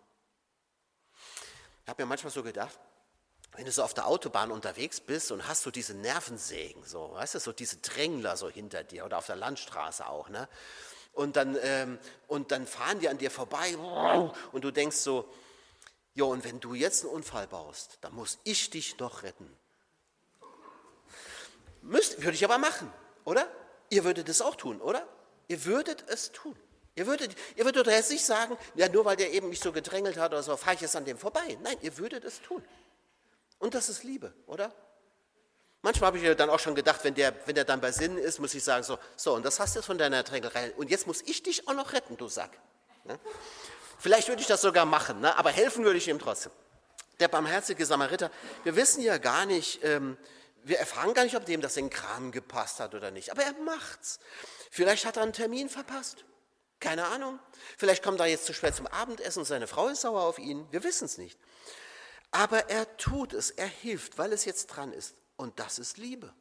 Ich 1.82 1.88
habe 1.88 2.02
mir 2.02 2.06
manchmal 2.06 2.30
so 2.30 2.42
gedacht, 2.42 2.78
wenn 3.54 3.66
du 3.66 3.72
so 3.72 3.82
auf 3.82 3.94
der 3.94 4.06
Autobahn 4.06 4.50
unterwegs 4.50 5.00
bist 5.00 5.30
und 5.30 5.46
hast 5.46 5.62
so 5.62 5.70
diese 5.70 5.94
Nervensägen, 5.94 6.84
so, 6.84 7.12
weißt 7.12 7.34
du, 7.34 7.40
so 7.40 7.52
diese 7.52 7.76
Drängler 7.76 8.36
so 8.36 8.48
hinter 8.48 8.82
dir 8.82 9.04
oder 9.04 9.18
auf 9.18 9.26
der 9.26 9.36
Landstraße 9.36 10.06
auch, 10.06 10.28
ne? 10.28 10.48
Und 11.12 11.36
dann, 11.36 11.58
ähm, 11.62 11.98
und 12.26 12.52
dann 12.52 12.66
fahren 12.66 12.98
die 13.00 13.08
an 13.10 13.18
dir 13.18 13.30
vorbei 13.30 13.76
und 13.76 14.64
du 14.64 14.70
denkst 14.70 14.96
so, 14.96 15.28
jo, 16.14 16.30
und 16.30 16.42
wenn 16.44 16.58
du 16.58 16.72
jetzt 16.72 17.04
einen 17.04 17.12
Unfall 17.12 17.46
baust, 17.46 17.98
dann 18.00 18.14
muss 18.14 18.38
ich 18.44 18.70
dich 18.70 18.96
doch 18.96 19.22
retten. 19.22 19.54
Müsst, 21.82 22.22
würde 22.22 22.34
ich 22.34 22.44
aber 22.44 22.56
machen, 22.56 22.90
oder? 23.24 23.46
Ihr 23.90 24.04
würdet 24.04 24.30
es 24.30 24.40
auch 24.40 24.54
tun, 24.54 24.80
oder? 24.80 25.06
Ihr 25.48 25.66
würdet 25.66 26.04
es 26.08 26.32
tun. 26.32 26.56
Ihr 26.94 27.06
würdet, 27.06 27.34
ihr 27.56 27.64
würdet 27.66 27.86
jetzt 27.86 28.10
nicht 28.10 28.24
sagen, 28.24 28.56
ja, 28.74 28.88
nur 28.88 29.04
weil 29.04 29.16
der 29.16 29.32
eben 29.32 29.50
mich 29.50 29.60
so 29.60 29.72
gedrängelt 29.72 30.16
hat 30.16 30.32
oder 30.32 30.42
so, 30.42 30.56
fahre 30.56 30.76
ich 30.76 30.80
jetzt 30.80 30.96
an 30.96 31.04
dem 31.04 31.18
vorbei. 31.18 31.58
Nein, 31.62 31.76
ihr 31.82 31.98
würdet 31.98 32.24
es 32.24 32.40
tun. 32.40 32.64
Und 33.62 33.74
das 33.74 33.88
ist 33.88 34.02
Liebe, 34.02 34.34
oder? 34.48 34.72
Manchmal 35.82 36.08
habe 36.08 36.16
ich 36.16 36.24
mir 36.24 36.34
dann 36.34 36.50
auch 36.50 36.58
schon 36.58 36.74
gedacht, 36.74 37.04
wenn 37.04 37.14
der, 37.14 37.32
wenn 37.46 37.54
der 37.54 37.64
dann 37.64 37.80
bei 37.80 37.92
Sinnen 37.92 38.18
ist, 38.18 38.40
muss 38.40 38.52
ich 38.54 38.64
sagen, 38.64 38.82
so, 38.82 38.98
so, 39.14 39.34
und 39.34 39.44
das 39.44 39.60
hast 39.60 39.76
du 39.76 39.78
jetzt 39.78 39.86
von 39.86 39.98
deiner 39.98 40.24
Drängerei. 40.24 40.72
Und 40.72 40.90
jetzt 40.90 41.06
muss 41.06 41.22
ich 41.22 41.44
dich 41.44 41.68
auch 41.68 41.72
noch 41.72 41.92
retten, 41.92 42.16
du 42.16 42.26
Sack. 42.26 42.50
Ne? 43.04 43.20
Vielleicht 44.00 44.26
würde 44.26 44.42
ich 44.42 44.48
das 44.48 44.62
sogar 44.62 44.84
machen, 44.84 45.20
ne? 45.20 45.38
aber 45.38 45.50
helfen 45.50 45.84
würde 45.84 45.98
ich 45.98 46.08
ihm 46.08 46.18
trotzdem. 46.18 46.50
Der 47.20 47.28
barmherzige 47.28 47.86
Samariter, 47.86 48.32
wir 48.64 48.74
wissen 48.74 49.00
ja 49.00 49.18
gar 49.18 49.46
nicht, 49.46 49.78
ähm, 49.84 50.16
wir 50.64 50.80
erfahren 50.80 51.14
gar 51.14 51.22
nicht, 51.22 51.36
ob 51.36 51.44
dem 51.46 51.60
das 51.60 51.76
in 51.76 51.84
den 51.84 51.90
Kram 51.90 52.32
gepasst 52.32 52.80
hat 52.80 52.96
oder 52.96 53.12
nicht, 53.12 53.30
aber 53.30 53.44
er 53.44 53.52
macht's. 53.64 54.18
Vielleicht 54.72 55.04
hat 55.04 55.18
er 55.18 55.22
einen 55.22 55.32
Termin 55.32 55.68
verpasst. 55.68 56.24
Keine 56.80 57.06
Ahnung. 57.06 57.38
Vielleicht 57.78 58.02
kommt 58.02 58.18
er 58.18 58.26
jetzt 58.26 58.44
zu 58.44 58.54
spät 58.54 58.74
zum 58.74 58.88
Abendessen 58.88 59.38
und 59.38 59.44
seine 59.44 59.68
Frau 59.68 59.86
ist 59.86 60.00
sauer 60.00 60.22
auf 60.22 60.40
ihn. 60.40 60.66
Wir 60.72 60.82
wissen 60.82 61.04
es 61.04 61.16
nicht. 61.16 61.38
Aber 62.32 62.68
er 62.68 62.96
tut 62.96 63.32
es, 63.32 63.50
er 63.50 63.68
hilft, 63.68 64.18
weil 64.18 64.32
es 64.32 64.44
jetzt 64.44 64.66
dran 64.66 64.92
ist. 64.92 65.14
Und 65.36 65.58
das 65.60 65.78
ist 65.78 65.98
Liebe. 65.98 66.34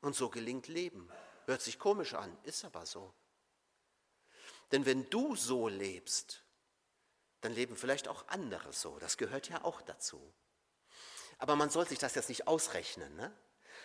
Und 0.00 0.16
so 0.16 0.28
gelingt 0.28 0.68
Leben. 0.68 1.08
Hört 1.46 1.62
sich 1.62 1.78
komisch 1.78 2.14
an, 2.14 2.36
ist 2.42 2.64
aber 2.64 2.84
so. 2.86 3.12
Denn 4.72 4.86
wenn 4.86 5.08
du 5.10 5.36
so 5.36 5.68
lebst, 5.68 6.42
dann 7.42 7.52
leben 7.52 7.76
vielleicht 7.76 8.08
auch 8.08 8.26
andere 8.28 8.72
so. 8.72 8.98
Das 8.98 9.16
gehört 9.16 9.48
ja 9.48 9.62
auch 9.64 9.82
dazu. 9.82 10.20
Aber 11.38 11.56
man 11.56 11.70
soll 11.70 11.86
sich 11.86 11.98
das 11.98 12.14
jetzt 12.14 12.28
nicht 12.28 12.46
ausrechnen, 12.46 13.14
ne? 13.16 13.32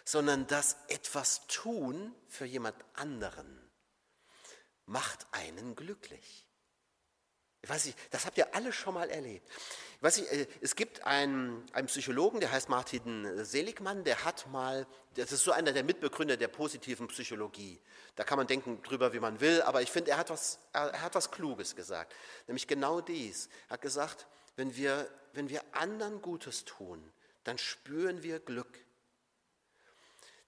sondern 0.05 0.47
das 0.47 0.77
etwas 0.87 1.45
tun 1.47 2.15
für 2.27 2.45
jemand 2.45 2.75
anderen 2.93 3.67
macht 4.87 5.27
einen 5.31 5.75
glücklich. 5.75 6.46
Weiß 7.67 7.85
nicht, 7.85 7.97
das 8.11 8.25
habt 8.25 8.37
ihr 8.37 8.53
alle 8.55 8.71
schon 8.71 8.93
mal 8.93 9.09
erlebt. 9.09 9.47
Weiß 10.01 10.17
nicht, 10.17 10.31
äh, 10.31 10.47
es 10.61 10.75
gibt 10.75 11.03
einen, 11.05 11.65
einen 11.73 11.87
Psychologen, 11.87 12.39
der 12.39 12.51
heißt 12.51 12.69
Martin 12.69 13.43
Seligmann, 13.43 14.03
der 14.03 14.23
hat 14.23 14.47
mal, 14.47 14.85
das 15.15 15.31
ist 15.31 15.43
so 15.43 15.51
einer 15.51 15.73
der 15.73 15.83
Mitbegründer 15.83 16.37
der 16.37 16.47
positiven 16.47 17.07
Psychologie. 17.07 17.79
Da 18.15 18.23
kann 18.23 18.37
man 18.37 18.47
denken 18.47 18.81
drüber, 18.83 19.13
wie 19.13 19.19
man 19.19 19.39
will, 19.39 19.61
aber 19.63 19.81
ich 19.81 19.91
finde, 19.91 20.11
er 20.11 20.17
hat 20.17 20.29
was, 20.29 20.59
er 20.73 21.01
hat 21.01 21.15
was 21.15 21.31
Kluges 21.31 21.75
gesagt. 21.75 22.13
Nämlich 22.47 22.67
genau 22.67 23.01
dies. 23.01 23.49
Er 23.67 23.73
hat 23.73 23.81
gesagt, 23.81 24.27
wenn 24.55 24.75
wir, 24.75 25.09
wenn 25.33 25.49
wir 25.49 25.61
anderen 25.71 26.21
Gutes 26.21 26.65
tun, 26.65 27.11
dann 27.43 27.57
spüren 27.57 28.23
wir 28.23 28.39
Glück. 28.39 28.79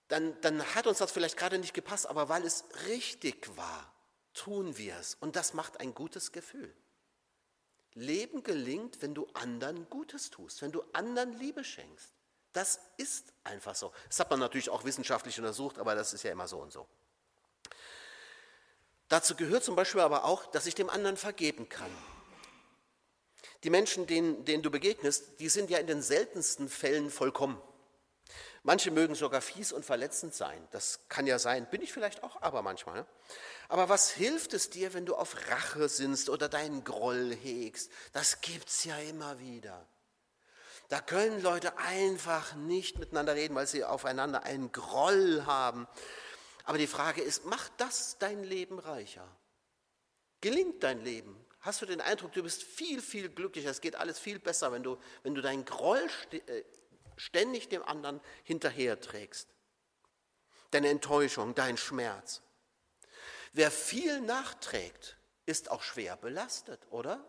Dann, 0.09 0.39
dann 0.41 0.63
hat 0.75 0.87
uns 0.87 0.97
das 0.97 1.11
vielleicht 1.11 1.37
gerade 1.37 1.59
nicht 1.59 1.73
gepasst, 1.73 2.07
aber 2.07 2.29
weil 2.29 2.43
es 2.43 2.65
richtig 2.87 3.55
war, 3.55 3.93
tun 4.33 4.77
wir 4.77 4.97
es. 4.97 5.15
Und 5.15 5.35
das 5.35 5.53
macht 5.53 5.79
ein 5.79 5.93
gutes 5.93 6.31
Gefühl. 6.31 6.73
Leben 7.93 8.43
gelingt, 8.43 9.01
wenn 9.01 9.13
du 9.13 9.27
anderen 9.33 9.89
Gutes 9.89 10.29
tust, 10.29 10.61
wenn 10.61 10.71
du 10.71 10.83
anderen 10.93 11.33
Liebe 11.37 11.63
schenkst. 11.63 12.13
Das 12.53 12.79
ist 12.97 13.33
einfach 13.43 13.75
so. 13.75 13.91
Das 14.07 14.19
hat 14.19 14.29
man 14.29 14.39
natürlich 14.39 14.69
auch 14.69 14.83
wissenschaftlich 14.83 15.37
untersucht, 15.37 15.77
aber 15.77 15.95
das 15.95 16.13
ist 16.13 16.23
ja 16.23 16.31
immer 16.31 16.47
so 16.47 16.59
und 16.59 16.71
so. 16.71 16.87
Dazu 19.07 19.35
gehört 19.35 19.63
zum 19.63 19.75
Beispiel 19.75 20.01
aber 20.01 20.25
auch, 20.25 20.45
dass 20.47 20.65
ich 20.65 20.75
dem 20.75 20.89
anderen 20.89 21.17
vergeben 21.17 21.67
kann. 21.67 21.91
Die 23.63 23.69
Menschen, 23.69 24.07
denen, 24.07 24.45
denen 24.45 24.63
du 24.63 24.71
begegnest, 24.71 25.39
die 25.39 25.49
sind 25.49 25.69
ja 25.69 25.79
in 25.79 25.87
den 25.87 26.01
seltensten 26.01 26.69
Fällen 26.69 27.09
vollkommen. 27.09 27.61
Manche 28.63 28.91
mögen 28.91 29.15
sogar 29.15 29.41
fies 29.41 29.71
und 29.71 29.85
verletzend 29.85 30.33
sein. 30.33 30.67
Das 30.71 31.07
kann 31.07 31.27
ja 31.27 31.39
sein, 31.39 31.69
bin 31.69 31.81
ich 31.81 31.93
vielleicht 31.93 32.23
auch, 32.23 32.41
aber 32.41 32.61
manchmal. 32.61 33.01
Ne? 33.01 33.05
Aber 33.69 33.89
was 33.89 34.09
hilft 34.09 34.53
es 34.53 34.69
dir, 34.69 34.93
wenn 34.93 35.05
du 35.05 35.15
auf 35.15 35.35
Rache 35.49 35.87
sinnst 35.87 36.29
oder 36.29 36.49
deinen 36.49 36.83
Groll 36.83 37.35
hegst? 37.35 37.91
Das 38.13 38.41
gibt's 38.41 38.83
ja 38.83 38.97
immer 38.97 39.39
wieder. 39.39 39.87
Da 40.89 40.99
können 40.99 41.41
Leute 41.41 41.77
einfach 41.77 42.55
nicht 42.55 42.97
miteinander 42.97 43.35
reden, 43.35 43.55
weil 43.55 43.67
sie 43.67 43.85
aufeinander 43.85 44.43
einen 44.43 44.71
Groll 44.71 45.43
haben. 45.45 45.87
Aber 46.63 46.77
die 46.77 46.87
Frage 46.87 47.21
ist, 47.21 47.45
macht 47.45 47.71
das 47.77 48.17
dein 48.17 48.43
Leben 48.43 48.79
reicher? 48.79 49.27
Gelingt 50.41 50.83
dein 50.83 51.03
Leben? 51.03 51.45
Hast 51.61 51.81
du 51.81 51.85
den 51.85 52.01
Eindruck, 52.01 52.31
du 52.33 52.41
bist 52.41 52.63
viel, 52.63 53.01
viel 53.01 53.29
glücklicher, 53.29 53.69
es 53.69 53.81
geht 53.81 53.95
alles 53.95 54.17
viel 54.17 54.39
besser, 54.39 54.71
wenn 54.71 54.81
du, 54.81 54.97
wenn 55.23 55.35
du 55.35 55.41
deinen 55.41 55.65
Groll 55.65 56.01
äh, 56.31 56.63
ständig 57.19 57.69
dem 57.69 57.83
anderen 57.83 58.21
hinterherträgst? 58.43 59.49
Deine 60.71 60.89
Enttäuschung, 60.89 61.55
dein 61.55 61.77
Schmerz. 61.77 62.41
Wer 63.53 63.71
viel 63.71 64.21
nachträgt, 64.21 65.17
ist 65.45 65.71
auch 65.71 65.81
schwer 65.81 66.15
belastet, 66.15 66.79
oder? 66.91 67.23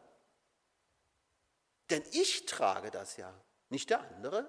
Denn 1.89 2.05
ich 2.13 2.47
trage 2.47 2.91
das 2.91 3.17
ja, 3.17 3.35
nicht 3.69 3.91
der 3.91 4.01
andere, 4.01 4.49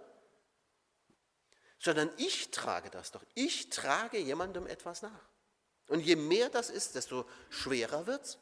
sondern 1.80 2.12
ich 2.18 2.52
trage 2.52 2.92
das 2.92 3.12
doch. 3.12 3.26
Ich 3.34 3.70
trage 3.70 4.20
jemandem 4.20 4.68
etwas 4.68 5.02
nach. 5.02 5.30
Und 5.88 6.02
je 6.02 6.16
mehr 6.16 6.50
das 6.50 6.70
ist, 6.70 6.96
desto 6.96 7.28
schwerer 7.50 8.06
wird 8.06 8.24
es. 8.24 8.38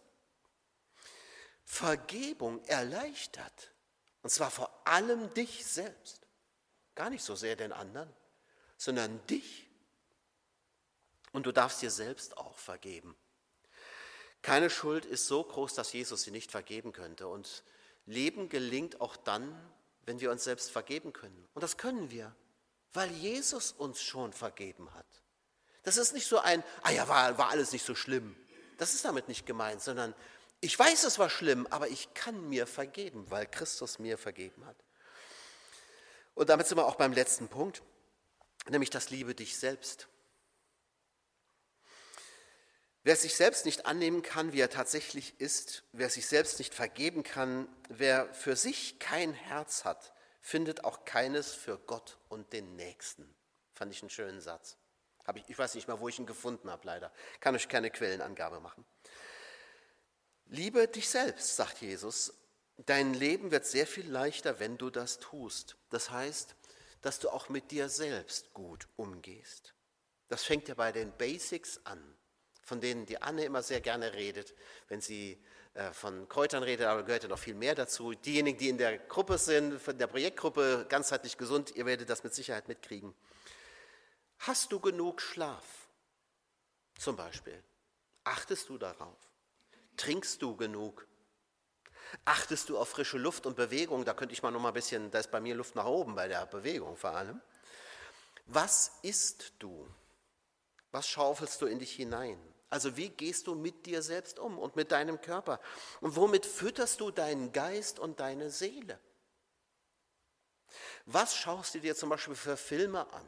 Vergebung 1.63 2.63
erleichtert. 2.65 3.71
Und 4.21 4.29
zwar 4.31 4.51
vor 4.51 4.85
allem 4.85 5.33
dich 5.33 5.65
selbst. 5.65 6.18
Gar 6.99 7.11
nicht 7.11 7.23
so 7.23 7.33
sehr 7.33 7.55
den 7.55 7.71
anderen, 7.71 8.13
sondern 8.75 9.25
dich. 9.27 9.69
Und 11.31 11.45
du 11.45 11.53
darfst 11.53 11.81
dir 11.81 11.91
selbst 11.91 12.37
auch 12.37 12.57
vergeben. 12.57 13.15
Keine 14.41 14.69
Schuld 14.69 15.05
ist 15.05 15.25
so 15.25 15.41
groß, 15.41 15.75
dass 15.75 15.93
Jesus 15.93 16.23
sie 16.23 16.31
nicht 16.31 16.51
vergeben 16.51 16.91
könnte. 16.91 17.29
Und 17.29 17.63
Leben 18.05 18.49
gelingt 18.49 18.99
auch 18.99 19.15
dann, 19.15 19.57
wenn 20.01 20.19
wir 20.19 20.29
uns 20.29 20.43
selbst 20.43 20.71
vergeben 20.71 21.13
können. 21.13 21.47
Und 21.53 21.63
das 21.63 21.77
können 21.77 22.11
wir, 22.11 22.35
weil 22.91 23.09
Jesus 23.11 23.71
uns 23.71 24.01
schon 24.01 24.33
vergeben 24.33 24.93
hat. 24.93 25.07
Das 25.83 25.95
ist 25.95 26.11
nicht 26.11 26.27
so 26.27 26.39
ein, 26.39 26.65
ah 26.81 26.91
ja, 26.91 27.07
war, 27.07 27.37
war 27.37 27.47
alles 27.47 27.71
nicht 27.71 27.85
so 27.85 27.95
schlimm. 27.95 28.35
Das 28.77 28.93
ist 28.93 29.05
damit 29.05 29.29
nicht 29.29 29.45
gemeint, 29.45 29.81
sondern 29.81 30.13
ich 30.59 30.77
weiß, 30.77 31.05
es 31.05 31.17
war 31.17 31.29
schlimm, 31.29 31.65
aber 31.67 31.87
ich 31.87 32.13
kann 32.13 32.49
mir 32.49 32.67
vergeben, 32.67 33.31
weil 33.31 33.47
Christus 33.47 33.99
mir 33.99 34.17
vergeben 34.17 34.65
hat. 34.65 34.75
Und 36.39 36.47
damit 36.47 36.67
sind 36.67 36.77
wir 36.77 36.85
auch 36.85 36.95
beim 36.95 37.11
letzten 37.11 37.49
Punkt, 37.49 37.81
nämlich 38.69 38.89
das 38.89 39.09
Liebe 39.09 39.35
dich 39.35 39.57
selbst. 39.57 40.07
Wer 43.03 43.17
sich 43.17 43.35
selbst 43.35 43.65
nicht 43.65 43.85
annehmen 43.85 44.21
kann, 44.21 44.53
wie 44.53 44.61
er 44.61 44.69
tatsächlich 44.69 45.41
ist, 45.41 45.83
wer 45.91 46.09
sich 46.09 46.27
selbst 46.27 46.57
nicht 46.59 46.73
vergeben 46.73 47.23
kann, 47.23 47.67
wer 47.89 48.33
für 48.33 48.55
sich 48.55 48.99
kein 48.99 49.33
Herz 49.33 49.83
hat, 49.83 50.13
findet 50.39 50.85
auch 50.85 51.03
keines 51.03 51.51
für 51.51 51.77
Gott 51.77 52.17
und 52.29 52.53
den 52.53 52.77
Nächsten. 52.77 53.35
Fand 53.73 53.91
ich 53.91 54.01
einen 54.01 54.09
schönen 54.09 54.39
Satz. 54.39 54.77
Ich, 55.35 55.43
ich 55.49 55.59
weiß 55.59 55.75
nicht 55.75 55.89
mal, 55.89 55.99
wo 55.99 56.07
ich 56.07 56.19
ihn 56.19 56.25
gefunden 56.25 56.71
habe, 56.71 56.87
leider. 56.87 57.11
Kann 57.41 57.53
euch 57.53 57.67
keine 57.67 57.91
Quellenangabe 57.91 58.61
machen. 58.61 58.85
Liebe 60.45 60.87
dich 60.87 61.09
selbst, 61.09 61.57
sagt 61.57 61.81
Jesus. 61.81 62.33
Dein 62.85 63.13
Leben 63.13 63.51
wird 63.51 63.65
sehr 63.65 63.87
viel 63.87 64.09
leichter, 64.09 64.59
wenn 64.59 64.77
du 64.77 64.89
das 64.89 65.19
tust. 65.19 65.75
Das 65.89 66.11
heißt, 66.11 66.55
dass 67.01 67.19
du 67.19 67.29
auch 67.29 67.49
mit 67.49 67.71
dir 67.71 67.89
selbst 67.89 68.53
gut 68.53 68.87
umgehst. 68.95 69.73
Das 70.27 70.43
fängt 70.43 70.67
ja 70.67 70.75
bei 70.75 70.91
den 70.91 71.11
Basics 71.17 71.79
an 71.85 72.15
von 72.69 72.79
denen 72.79 73.07
die 73.07 73.19
Anne 73.19 73.43
immer 73.43 73.63
sehr 73.63 73.81
gerne 73.81 74.13
redet, 74.13 74.53
wenn 74.89 75.01
sie 75.01 75.43
äh, 75.73 75.91
von 75.91 76.29
Kräutern 76.29 76.61
redet, 76.61 76.85
aber 76.85 77.03
gehört 77.03 77.23
ja 77.23 77.29
noch 77.29 77.39
viel 77.39 77.55
mehr 77.55 77.73
dazu. 77.73 78.13
Diejenigen, 78.13 78.59
die 78.59 78.69
in 78.69 78.77
der 78.77 78.99
Gruppe 78.99 79.39
sind, 79.39 79.81
von 79.81 79.97
der 79.97 80.05
Projektgruppe 80.05 80.85
ganzheitlich 80.87 81.35
gesund, 81.37 81.75
ihr 81.75 81.87
werdet 81.87 82.09
das 82.11 82.23
mit 82.23 82.35
Sicherheit 82.35 82.67
mitkriegen. 82.67 83.15
Hast 84.37 84.71
du 84.71 84.79
genug 84.79 85.19
Schlaf? 85.19 85.89
Zum 86.99 87.15
Beispiel. 87.15 87.61
Achtest 88.23 88.69
du 88.69 88.77
darauf? 88.77 89.17
Trinkst 89.97 90.41
du 90.43 90.55
genug? 90.55 91.07
Achtest 92.25 92.69
du 92.69 92.77
auf 92.77 92.89
frische 92.89 93.17
Luft 93.17 93.45
und 93.45 93.55
Bewegung? 93.55 94.05
Da 94.05 94.13
könnte 94.13 94.33
ich 94.33 94.43
mal 94.43 94.51
noch 94.51 94.59
mal 94.59 94.69
ein 94.69 94.73
bisschen, 94.73 95.11
da 95.11 95.19
ist 95.19 95.31
bei 95.31 95.39
mir 95.39 95.55
Luft 95.55 95.75
nach 95.75 95.85
oben 95.85 96.15
bei 96.15 96.27
der 96.27 96.45
Bewegung 96.45 96.97
vor 96.97 97.11
allem. 97.11 97.41
Was 98.45 98.91
isst 99.03 99.53
du? 99.59 99.87
Was 100.91 101.07
schaufelst 101.07 101.61
du 101.61 101.67
in 101.67 101.79
dich 101.79 101.93
hinein? 101.93 102.39
Also 102.69 102.97
wie 102.97 103.09
gehst 103.09 103.47
du 103.47 103.55
mit 103.55 103.85
dir 103.85 104.01
selbst 104.01 104.39
um 104.39 104.57
und 104.57 104.75
mit 104.75 104.91
deinem 104.91 105.21
Körper? 105.21 105.59
Und 106.01 106.15
womit 106.15 106.45
fütterst 106.45 106.99
du 106.99 107.11
deinen 107.11 107.51
Geist 107.51 107.99
und 107.99 108.19
deine 108.19 108.49
Seele? 108.49 108.99
Was 111.05 111.35
schaust 111.35 111.73
du 111.75 111.79
dir 111.79 111.95
zum 111.95 112.09
Beispiel 112.09 112.35
für 112.35 112.57
Filme 112.57 113.11
an? 113.11 113.27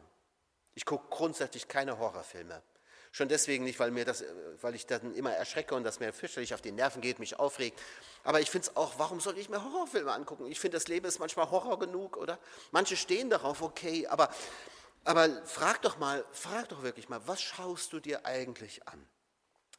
Ich 0.76 0.86
gucke 0.86 1.08
grundsätzlich 1.10 1.68
keine 1.68 1.98
Horrorfilme. 1.98 2.62
Schon 3.14 3.28
deswegen 3.28 3.66
nicht, 3.66 3.78
weil, 3.80 3.92
mir 3.92 4.06
das, 4.06 4.24
weil 4.62 4.74
ich 4.74 4.86
dann 4.86 5.14
immer 5.16 5.34
erschrecke 5.34 5.76
und 5.76 5.84
das 5.84 6.00
mir 6.00 6.14
fürchterlich 6.14 6.54
auf 6.54 6.62
die 6.62 6.72
Nerven 6.72 7.02
geht, 7.02 7.20
mich 7.20 7.38
aufregt. 7.38 7.78
Aber 8.24 8.40
ich 8.40 8.50
finde 8.50 8.70
es 8.70 8.78
auch, 8.78 8.94
warum 8.98 9.20
soll 9.20 9.38
ich 9.38 9.50
mir 9.50 9.62
Horrorfilme 9.64 10.12
angucken? 10.12 10.48
Ich 10.48 10.62
finde, 10.62 10.78
das 10.78 10.88
Leben 10.88 11.06
ist 11.06 11.20
manchmal 11.20 11.52
Horror 11.52 11.78
genug, 11.78 12.16
oder? 12.16 12.40
Manche 12.72 12.96
stehen 12.96 13.30
darauf, 13.30 13.62
okay, 13.62 14.08
aber, 14.08 14.34
aber 15.04 15.46
frag 15.46 15.82
doch 15.82 15.98
mal, 15.98 16.24
frag 16.32 16.70
doch 16.70 16.84
wirklich 16.84 17.10
mal, 17.10 17.22
was 17.28 17.42
schaust 17.42 17.92
du 17.92 18.00
dir 18.00 18.26
eigentlich 18.26 18.88
an? 18.88 19.06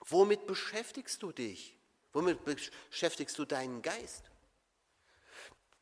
Womit 0.08 0.46
beschäftigst 0.46 1.22
du 1.22 1.32
dich? 1.32 1.78
Womit 2.12 2.44
beschäftigst 2.44 3.38
du 3.38 3.46
deinen 3.46 3.80
Geist? 3.80 4.24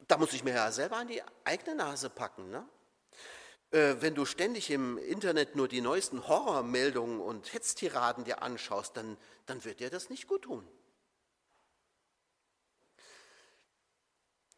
Da 0.07 0.17
muss 0.19 0.33
ich 0.33 0.45
mir 0.45 0.55
ja 0.55 0.71
selber 0.71 0.99
an 0.99 1.09
die 1.09 1.23
eigene 1.45 1.75
Nase 1.75 2.11
packen. 2.11 2.51
Ne? 2.51 2.65
Äh, 3.71 3.97
wenn 4.01 4.15
du 4.15 4.25
ständig 4.25 4.71
im 4.71 4.99
Internet 4.99 5.55
nur 5.55 5.69
die 5.69 5.81
neuesten 5.81 6.27
Horrormeldungen 6.27 7.21
und 7.21 7.53
Hetztiraden 7.53 8.25
dir 8.25 8.43
anschaust, 8.43 8.97
dann, 8.97 9.17
dann 9.47 9.65
wird 9.65 9.81
dir 9.81 9.91
das 9.91 10.11
nicht 10.11 10.27
gut 10.27 10.43
tun. 10.43 10.67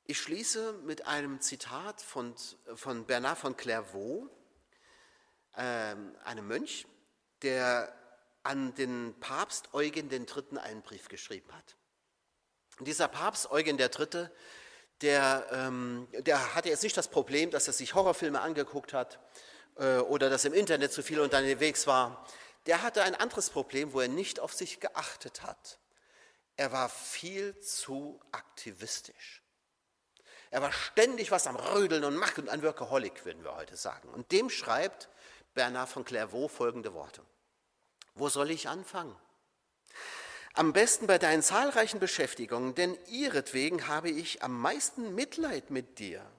Ich 0.04 0.18
schließe 0.18 0.74
mit 0.84 1.06
einem 1.06 1.40
Zitat 1.40 2.00
von, 2.00 2.34
von 2.74 3.06
Bernard 3.06 3.38
von 3.38 3.56
Clairvaux, 3.56 4.28
äh, 5.54 5.94
einem 6.24 6.48
Mönch, 6.48 6.86
der 7.42 7.94
an 8.42 8.74
den 8.74 9.14
Papst 9.20 9.72
Eugen 9.74 10.10
III. 10.10 10.58
einen 10.58 10.82
Brief 10.82 11.08
geschrieben 11.08 11.52
hat. 11.52 11.76
Und 12.78 12.88
dieser 12.88 13.08
Papst 13.08 13.50
Eugen 13.50 13.78
III., 13.78 14.28
der, 15.02 15.46
ähm, 15.52 16.08
der 16.12 16.54
hatte 16.54 16.68
jetzt 16.68 16.82
nicht 16.82 16.96
das 16.96 17.08
Problem, 17.08 17.50
dass 17.50 17.66
er 17.66 17.72
sich 17.72 17.94
Horrorfilme 17.94 18.40
angeguckt 18.40 18.92
hat 18.92 19.18
äh, 19.76 19.98
oder 19.98 20.30
dass 20.30 20.44
im 20.44 20.54
Internet 20.54 20.92
zu 20.92 21.02
viel 21.02 21.20
unterwegs 21.20 21.86
war. 21.86 22.26
Der 22.66 22.82
hatte 22.82 23.02
ein 23.02 23.14
anderes 23.14 23.50
Problem, 23.50 23.92
wo 23.92 24.00
er 24.00 24.08
nicht 24.08 24.40
auf 24.40 24.52
sich 24.52 24.80
geachtet 24.80 25.42
hat. 25.42 25.78
Er 26.56 26.70
war 26.70 26.88
viel 26.88 27.58
zu 27.58 28.20
aktivistisch. 28.30 29.42
Er 30.50 30.62
war 30.62 30.70
ständig 30.70 31.30
was 31.30 31.46
am 31.46 31.56
Rödeln 31.56 32.04
und 32.04 32.14
Machen, 32.14 32.48
ein 32.48 32.62
Workaholic, 32.62 33.24
würden 33.24 33.42
wir 33.42 33.56
heute 33.56 33.76
sagen. 33.76 34.08
Und 34.10 34.30
dem 34.32 34.50
schreibt 34.50 35.08
Bernard 35.54 35.88
von 35.88 36.04
Clairvaux 36.04 36.52
folgende 36.52 36.92
Worte. 36.92 37.22
Wo 38.14 38.28
soll 38.28 38.50
ich 38.50 38.68
anfangen? 38.68 39.16
Am 40.54 40.72
besten 40.74 41.06
bei 41.06 41.18
deinen 41.18 41.42
zahlreichen 41.42 41.98
Beschäftigungen, 41.98 42.74
denn 42.74 42.98
ihretwegen 43.06 43.88
habe 43.88 44.10
ich 44.10 44.42
am 44.42 44.60
meisten 44.60 45.14
Mitleid 45.14 45.70
mit 45.70 45.98
dir. 45.98 46.30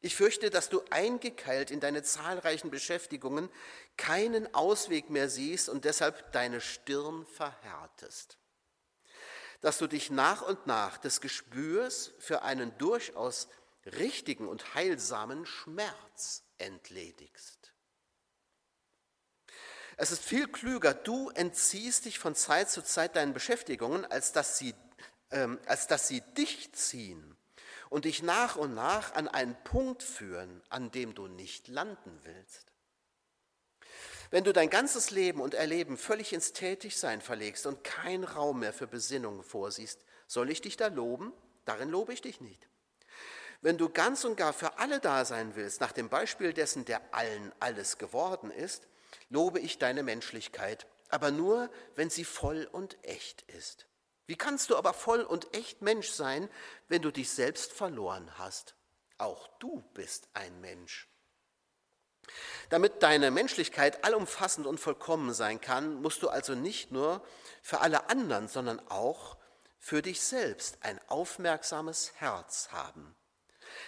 Ich 0.00 0.16
fürchte, 0.16 0.50
dass 0.50 0.68
du 0.68 0.82
eingekeilt 0.90 1.70
in 1.70 1.80
deine 1.80 2.02
zahlreichen 2.02 2.70
Beschäftigungen 2.70 3.48
keinen 3.96 4.52
Ausweg 4.54 5.10
mehr 5.10 5.28
siehst 5.28 5.68
und 5.68 5.84
deshalb 5.84 6.32
deine 6.32 6.60
Stirn 6.60 7.26
verhärtest. 7.26 8.38
Dass 9.60 9.78
du 9.78 9.88
dich 9.88 10.10
nach 10.10 10.42
und 10.42 10.66
nach 10.66 10.98
des 10.98 11.20
Gespürs 11.20 12.12
für 12.18 12.42
einen 12.42 12.76
durchaus 12.78 13.48
richtigen 13.86 14.46
und 14.46 14.74
heilsamen 14.74 15.46
Schmerz 15.46 16.44
entledigst. 16.58 17.57
Es 20.00 20.12
ist 20.12 20.24
viel 20.24 20.46
klüger, 20.46 20.94
du 20.94 21.28
entziehst 21.30 22.04
dich 22.04 22.20
von 22.20 22.36
Zeit 22.36 22.70
zu 22.70 22.82
Zeit 22.82 23.16
deinen 23.16 23.34
Beschäftigungen, 23.34 24.04
als 24.04 24.30
dass 24.30 24.56
sie, 24.56 24.72
ähm, 25.32 25.58
als 25.66 25.88
dass 25.88 26.06
sie 26.06 26.20
dich 26.36 26.72
ziehen 26.72 27.36
und 27.90 28.04
dich 28.04 28.22
nach 28.22 28.54
und 28.54 28.74
nach 28.74 29.14
an 29.14 29.26
einen 29.26 29.56
Punkt 29.64 30.04
führen, 30.04 30.62
an 30.68 30.92
dem 30.92 31.16
du 31.16 31.26
nicht 31.26 31.66
landen 31.66 32.16
willst. 32.22 32.72
Wenn 34.30 34.44
du 34.44 34.52
dein 34.52 34.70
ganzes 34.70 35.10
Leben 35.10 35.40
und 35.40 35.54
Erleben 35.54 35.96
völlig 35.96 36.32
ins 36.32 36.52
Tätigsein 36.52 37.20
verlegst 37.20 37.66
und 37.66 37.82
keinen 37.82 38.22
Raum 38.22 38.60
mehr 38.60 38.72
für 38.72 38.86
Besinnung 38.86 39.42
vorsiehst, 39.42 40.04
soll 40.28 40.50
ich 40.50 40.60
dich 40.60 40.76
da 40.76 40.86
loben? 40.86 41.32
Darin 41.64 41.88
lobe 41.88 42.12
ich 42.12 42.22
dich 42.22 42.40
nicht. 42.40 42.68
Wenn 43.62 43.78
du 43.78 43.88
ganz 43.88 44.24
und 44.24 44.36
gar 44.36 44.52
für 44.52 44.78
alle 44.78 45.00
da 45.00 45.24
sein 45.24 45.56
willst, 45.56 45.80
nach 45.80 45.90
dem 45.90 46.08
Beispiel 46.08 46.52
dessen, 46.52 46.84
der 46.84 47.02
allen 47.12 47.52
alles 47.58 47.98
geworden 47.98 48.52
ist, 48.52 48.86
lobe 49.28 49.60
ich 49.60 49.78
deine 49.78 50.02
Menschlichkeit, 50.02 50.86
aber 51.08 51.30
nur, 51.30 51.70
wenn 51.94 52.10
sie 52.10 52.24
voll 52.24 52.68
und 52.70 53.02
echt 53.04 53.42
ist. 53.42 53.86
Wie 54.26 54.36
kannst 54.36 54.70
du 54.70 54.76
aber 54.76 54.92
voll 54.92 55.22
und 55.22 55.56
echt 55.56 55.80
Mensch 55.80 56.10
sein, 56.10 56.50
wenn 56.88 57.02
du 57.02 57.10
dich 57.10 57.30
selbst 57.30 57.72
verloren 57.72 58.30
hast? 58.38 58.74
Auch 59.16 59.48
du 59.58 59.82
bist 59.94 60.28
ein 60.34 60.60
Mensch. 60.60 61.08
Damit 62.68 63.02
deine 63.02 63.30
Menschlichkeit 63.30 64.04
allumfassend 64.04 64.66
und 64.66 64.78
vollkommen 64.78 65.32
sein 65.32 65.60
kann, 65.60 66.02
musst 66.02 66.22
du 66.22 66.28
also 66.28 66.54
nicht 66.54 66.92
nur 66.92 67.24
für 67.62 67.80
alle 67.80 68.10
anderen, 68.10 68.48
sondern 68.48 68.80
auch 68.88 69.38
für 69.78 70.02
dich 70.02 70.20
selbst 70.20 70.78
ein 70.82 71.00
aufmerksames 71.08 72.12
Herz 72.16 72.68
haben. 72.70 73.16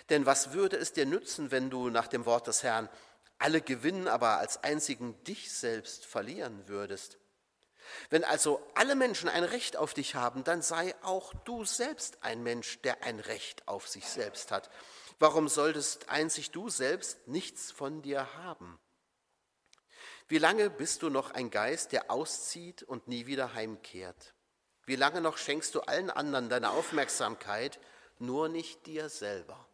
Denn 0.08 0.24
was 0.24 0.52
würde 0.52 0.76
es 0.76 0.92
dir 0.92 1.04
nützen, 1.04 1.50
wenn 1.50 1.68
du 1.68 1.90
nach 1.90 2.06
dem 2.06 2.24
Wort 2.24 2.46
des 2.46 2.62
Herrn 2.62 2.88
alle 3.40 3.60
gewinnen, 3.60 4.08
aber 4.08 4.38
als 4.38 4.62
einzigen 4.62 5.22
dich 5.24 5.52
selbst 5.52 6.06
verlieren 6.06 6.68
würdest. 6.68 7.18
Wenn 8.08 8.24
also 8.24 8.62
alle 8.74 8.94
Menschen 8.94 9.28
ein 9.28 9.44
Recht 9.44 9.76
auf 9.76 9.94
dich 9.94 10.14
haben, 10.14 10.44
dann 10.44 10.62
sei 10.62 10.94
auch 11.02 11.34
du 11.44 11.64
selbst 11.64 12.22
ein 12.22 12.42
Mensch, 12.42 12.80
der 12.82 13.02
ein 13.02 13.20
Recht 13.20 13.66
auf 13.66 13.88
sich 13.88 14.06
selbst 14.06 14.50
hat. 14.50 14.70
Warum 15.18 15.48
solltest 15.48 16.08
einzig 16.08 16.50
du 16.50 16.68
selbst 16.68 17.26
nichts 17.26 17.70
von 17.70 18.02
dir 18.02 18.34
haben? 18.36 18.78
Wie 20.28 20.38
lange 20.38 20.70
bist 20.70 21.02
du 21.02 21.10
noch 21.10 21.32
ein 21.32 21.50
Geist, 21.50 21.92
der 21.92 22.10
auszieht 22.10 22.82
und 22.82 23.08
nie 23.08 23.26
wieder 23.26 23.54
heimkehrt? 23.54 24.34
Wie 24.86 24.96
lange 24.96 25.20
noch 25.20 25.36
schenkst 25.36 25.74
du 25.74 25.80
allen 25.80 26.10
anderen 26.10 26.48
deine 26.48 26.70
Aufmerksamkeit, 26.70 27.80
nur 28.18 28.48
nicht 28.48 28.86
dir 28.86 29.08
selber? 29.08 29.69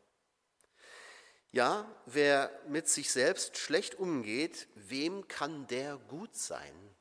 Ja, 1.57 1.91
wer 2.05 2.51
mit 2.69 2.87
sich 2.87 3.11
selbst 3.11 3.57
schlecht 3.57 3.95
umgeht, 3.95 4.69
wem 4.75 5.27
kann 5.27 5.67
der 5.69 5.97
gut 5.97 6.37
sein? 6.37 6.95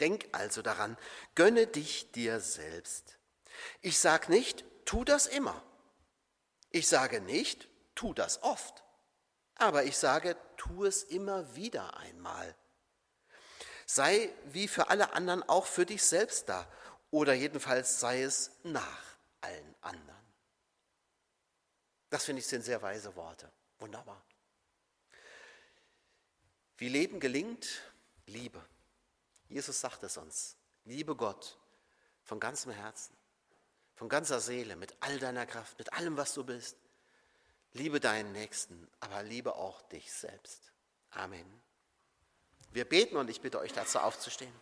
Denk 0.00 0.30
also 0.32 0.62
daran, 0.62 0.96
gönne 1.34 1.66
dich 1.66 2.10
dir 2.12 2.40
selbst. 2.40 3.18
Ich 3.82 3.98
sage 3.98 4.32
nicht, 4.32 4.64
tu 4.86 5.04
das 5.04 5.26
immer. 5.26 5.62
Ich 6.70 6.88
sage 6.88 7.20
nicht, 7.20 7.68
tu 7.94 8.14
das 8.14 8.42
oft. 8.42 8.82
Aber 9.56 9.84
ich 9.84 9.98
sage, 9.98 10.34
tu 10.56 10.86
es 10.86 11.02
immer 11.02 11.54
wieder 11.54 11.98
einmal. 11.98 12.56
Sei 13.84 14.30
wie 14.46 14.68
für 14.68 14.88
alle 14.88 15.12
anderen 15.12 15.42
auch 15.42 15.66
für 15.66 15.84
dich 15.84 16.02
selbst 16.02 16.48
da. 16.48 16.66
Oder 17.10 17.34
jedenfalls 17.34 18.00
sei 18.00 18.22
es 18.22 18.52
nach 18.62 19.04
allen 19.42 19.74
anderen. 19.82 20.21
Das 22.12 22.26
finde 22.26 22.40
ich 22.40 22.46
sind 22.46 22.62
sehr 22.62 22.82
weise 22.82 23.16
Worte. 23.16 23.50
Wunderbar. 23.78 24.22
Wie 26.76 26.90
Leben 26.90 27.20
gelingt? 27.20 27.66
Liebe. 28.26 28.62
Jesus 29.48 29.80
sagt 29.80 30.02
es 30.02 30.18
uns. 30.18 30.58
Liebe 30.84 31.16
Gott 31.16 31.56
von 32.22 32.38
ganzem 32.38 32.70
Herzen, 32.72 33.16
von 33.94 34.10
ganzer 34.10 34.40
Seele, 34.40 34.76
mit 34.76 34.94
all 35.00 35.18
deiner 35.20 35.46
Kraft, 35.46 35.78
mit 35.78 35.90
allem, 35.94 36.18
was 36.18 36.34
du 36.34 36.44
bist. 36.44 36.76
Liebe 37.72 37.98
deinen 37.98 38.32
Nächsten, 38.32 38.90
aber 39.00 39.22
liebe 39.22 39.54
auch 39.54 39.80
dich 39.80 40.12
selbst. 40.12 40.70
Amen. 41.12 41.62
Wir 42.72 42.84
beten 42.84 43.16
und 43.16 43.30
ich 43.30 43.40
bitte 43.40 43.58
euch 43.58 43.72
dazu 43.72 43.98
aufzustehen. 44.00 44.52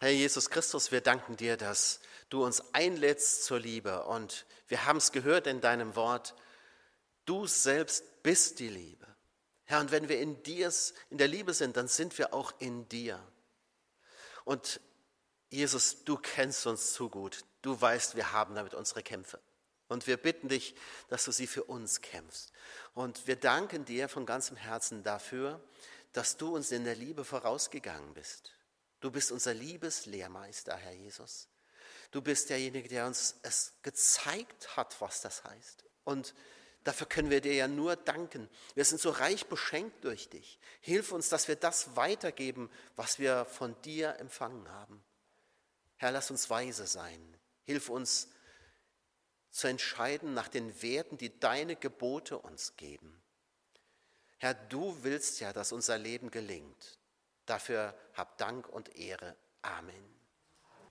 Herr 0.00 0.10
Jesus 0.10 0.48
Christus, 0.48 0.92
wir 0.92 1.00
danken 1.00 1.36
dir, 1.36 1.56
dass 1.56 1.98
du 2.28 2.44
uns 2.44 2.62
einlädst 2.72 3.44
zur 3.44 3.58
Liebe 3.58 4.04
und 4.04 4.46
wir 4.68 4.84
haben 4.84 4.98
es 4.98 5.10
gehört 5.10 5.48
in 5.48 5.60
deinem 5.60 5.96
Wort, 5.96 6.34
du 7.24 7.46
selbst 7.46 8.22
bist 8.22 8.60
die 8.60 8.68
Liebe. 8.68 9.06
Herr, 9.64 9.80
und 9.80 9.90
wenn 9.90 10.08
wir 10.08 10.20
in 10.20 10.40
dir, 10.44 10.72
in 11.10 11.18
der 11.18 11.26
Liebe 11.26 11.52
sind, 11.52 11.76
dann 11.76 11.88
sind 11.88 12.16
wir 12.16 12.32
auch 12.32 12.52
in 12.60 12.88
dir. 12.88 13.20
Und 14.44 14.80
Jesus, 15.50 16.04
du 16.04 16.16
kennst 16.16 16.66
uns 16.66 16.92
zu 16.92 17.10
gut. 17.10 17.44
Du 17.62 17.78
weißt, 17.78 18.14
wir 18.14 18.32
haben 18.32 18.54
damit 18.54 18.74
unsere 18.74 19.02
Kämpfe. 19.02 19.40
Und 19.88 20.06
wir 20.06 20.16
bitten 20.16 20.48
dich, 20.48 20.74
dass 21.08 21.24
du 21.24 21.32
sie 21.32 21.46
für 21.46 21.64
uns 21.64 22.02
kämpfst. 22.02 22.52
Und 22.94 23.26
wir 23.26 23.36
danken 23.36 23.84
dir 23.84 24.08
von 24.08 24.26
ganzem 24.26 24.56
Herzen 24.56 25.02
dafür, 25.02 25.60
dass 26.12 26.36
du 26.36 26.54
uns 26.54 26.70
in 26.70 26.84
der 26.84 26.94
Liebe 26.94 27.24
vorausgegangen 27.24 28.14
bist. 28.14 28.52
Du 29.00 29.10
bist 29.10 29.32
unser 29.32 29.54
Liebeslehrmeister, 29.54 30.76
Herr 30.76 30.92
Jesus. 30.92 31.48
Du 32.10 32.22
bist 32.22 32.50
derjenige, 32.50 32.88
der 32.88 33.06
uns 33.06 33.36
es 33.42 33.74
gezeigt 33.82 34.76
hat, 34.76 35.00
was 35.00 35.20
das 35.20 35.44
heißt. 35.44 35.84
Und 36.04 36.34
Dafür 36.84 37.06
können 37.06 37.28
wir 37.28 37.42
dir 37.42 37.52
ja 37.52 37.68
nur 37.68 37.96
danken. 37.96 38.48
Wir 38.74 38.82
sind 38.84 38.98
so 38.98 39.10
reich 39.10 39.46
beschenkt 39.46 40.04
durch 40.04 40.30
dich. 40.30 40.58
Hilf 40.80 41.12
uns, 41.12 41.28
dass 41.28 41.46
wir 41.46 41.56
das 41.56 41.96
weitergeben, 41.96 42.70
was 42.96 43.18
wir 43.18 43.44
von 43.44 43.78
dir 43.82 44.16
empfangen 44.20 44.66
haben. 44.70 45.04
Herr, 45.96 46.12
lass 46.12 46.30
uns 46.30 46.48
weise 46.48 46.86
sein. 46.86 47.20
Hilf 47.64 47.90
uns 47.90 48.28
zu 49.50 49.66
entscheiden 49.66 50.32
nach 50.32 50.48
den 50.48 50.80
Werten, 50.80 51.18
die 51.18 51.38
deine 51.38 51.76
Gebote 51.76 52.38
uns 52.38 52.76
geben. 52.76 53.20
Herr, 54.38 54.54
du 54.54 54.96
willst 55.02 55.40
ja, 55.40 55.52
dass 55.52 55.72
unser 55.72 55.98
Leben 55.98 56.30
gelingt. 56.30 56.97
Dafür 57.48 57.94
hab 58.14 58.36
Dank 58.36 58.68
und 58.68 58.94
Ehre. 58.94 59.34
Amen. 59.62 60.17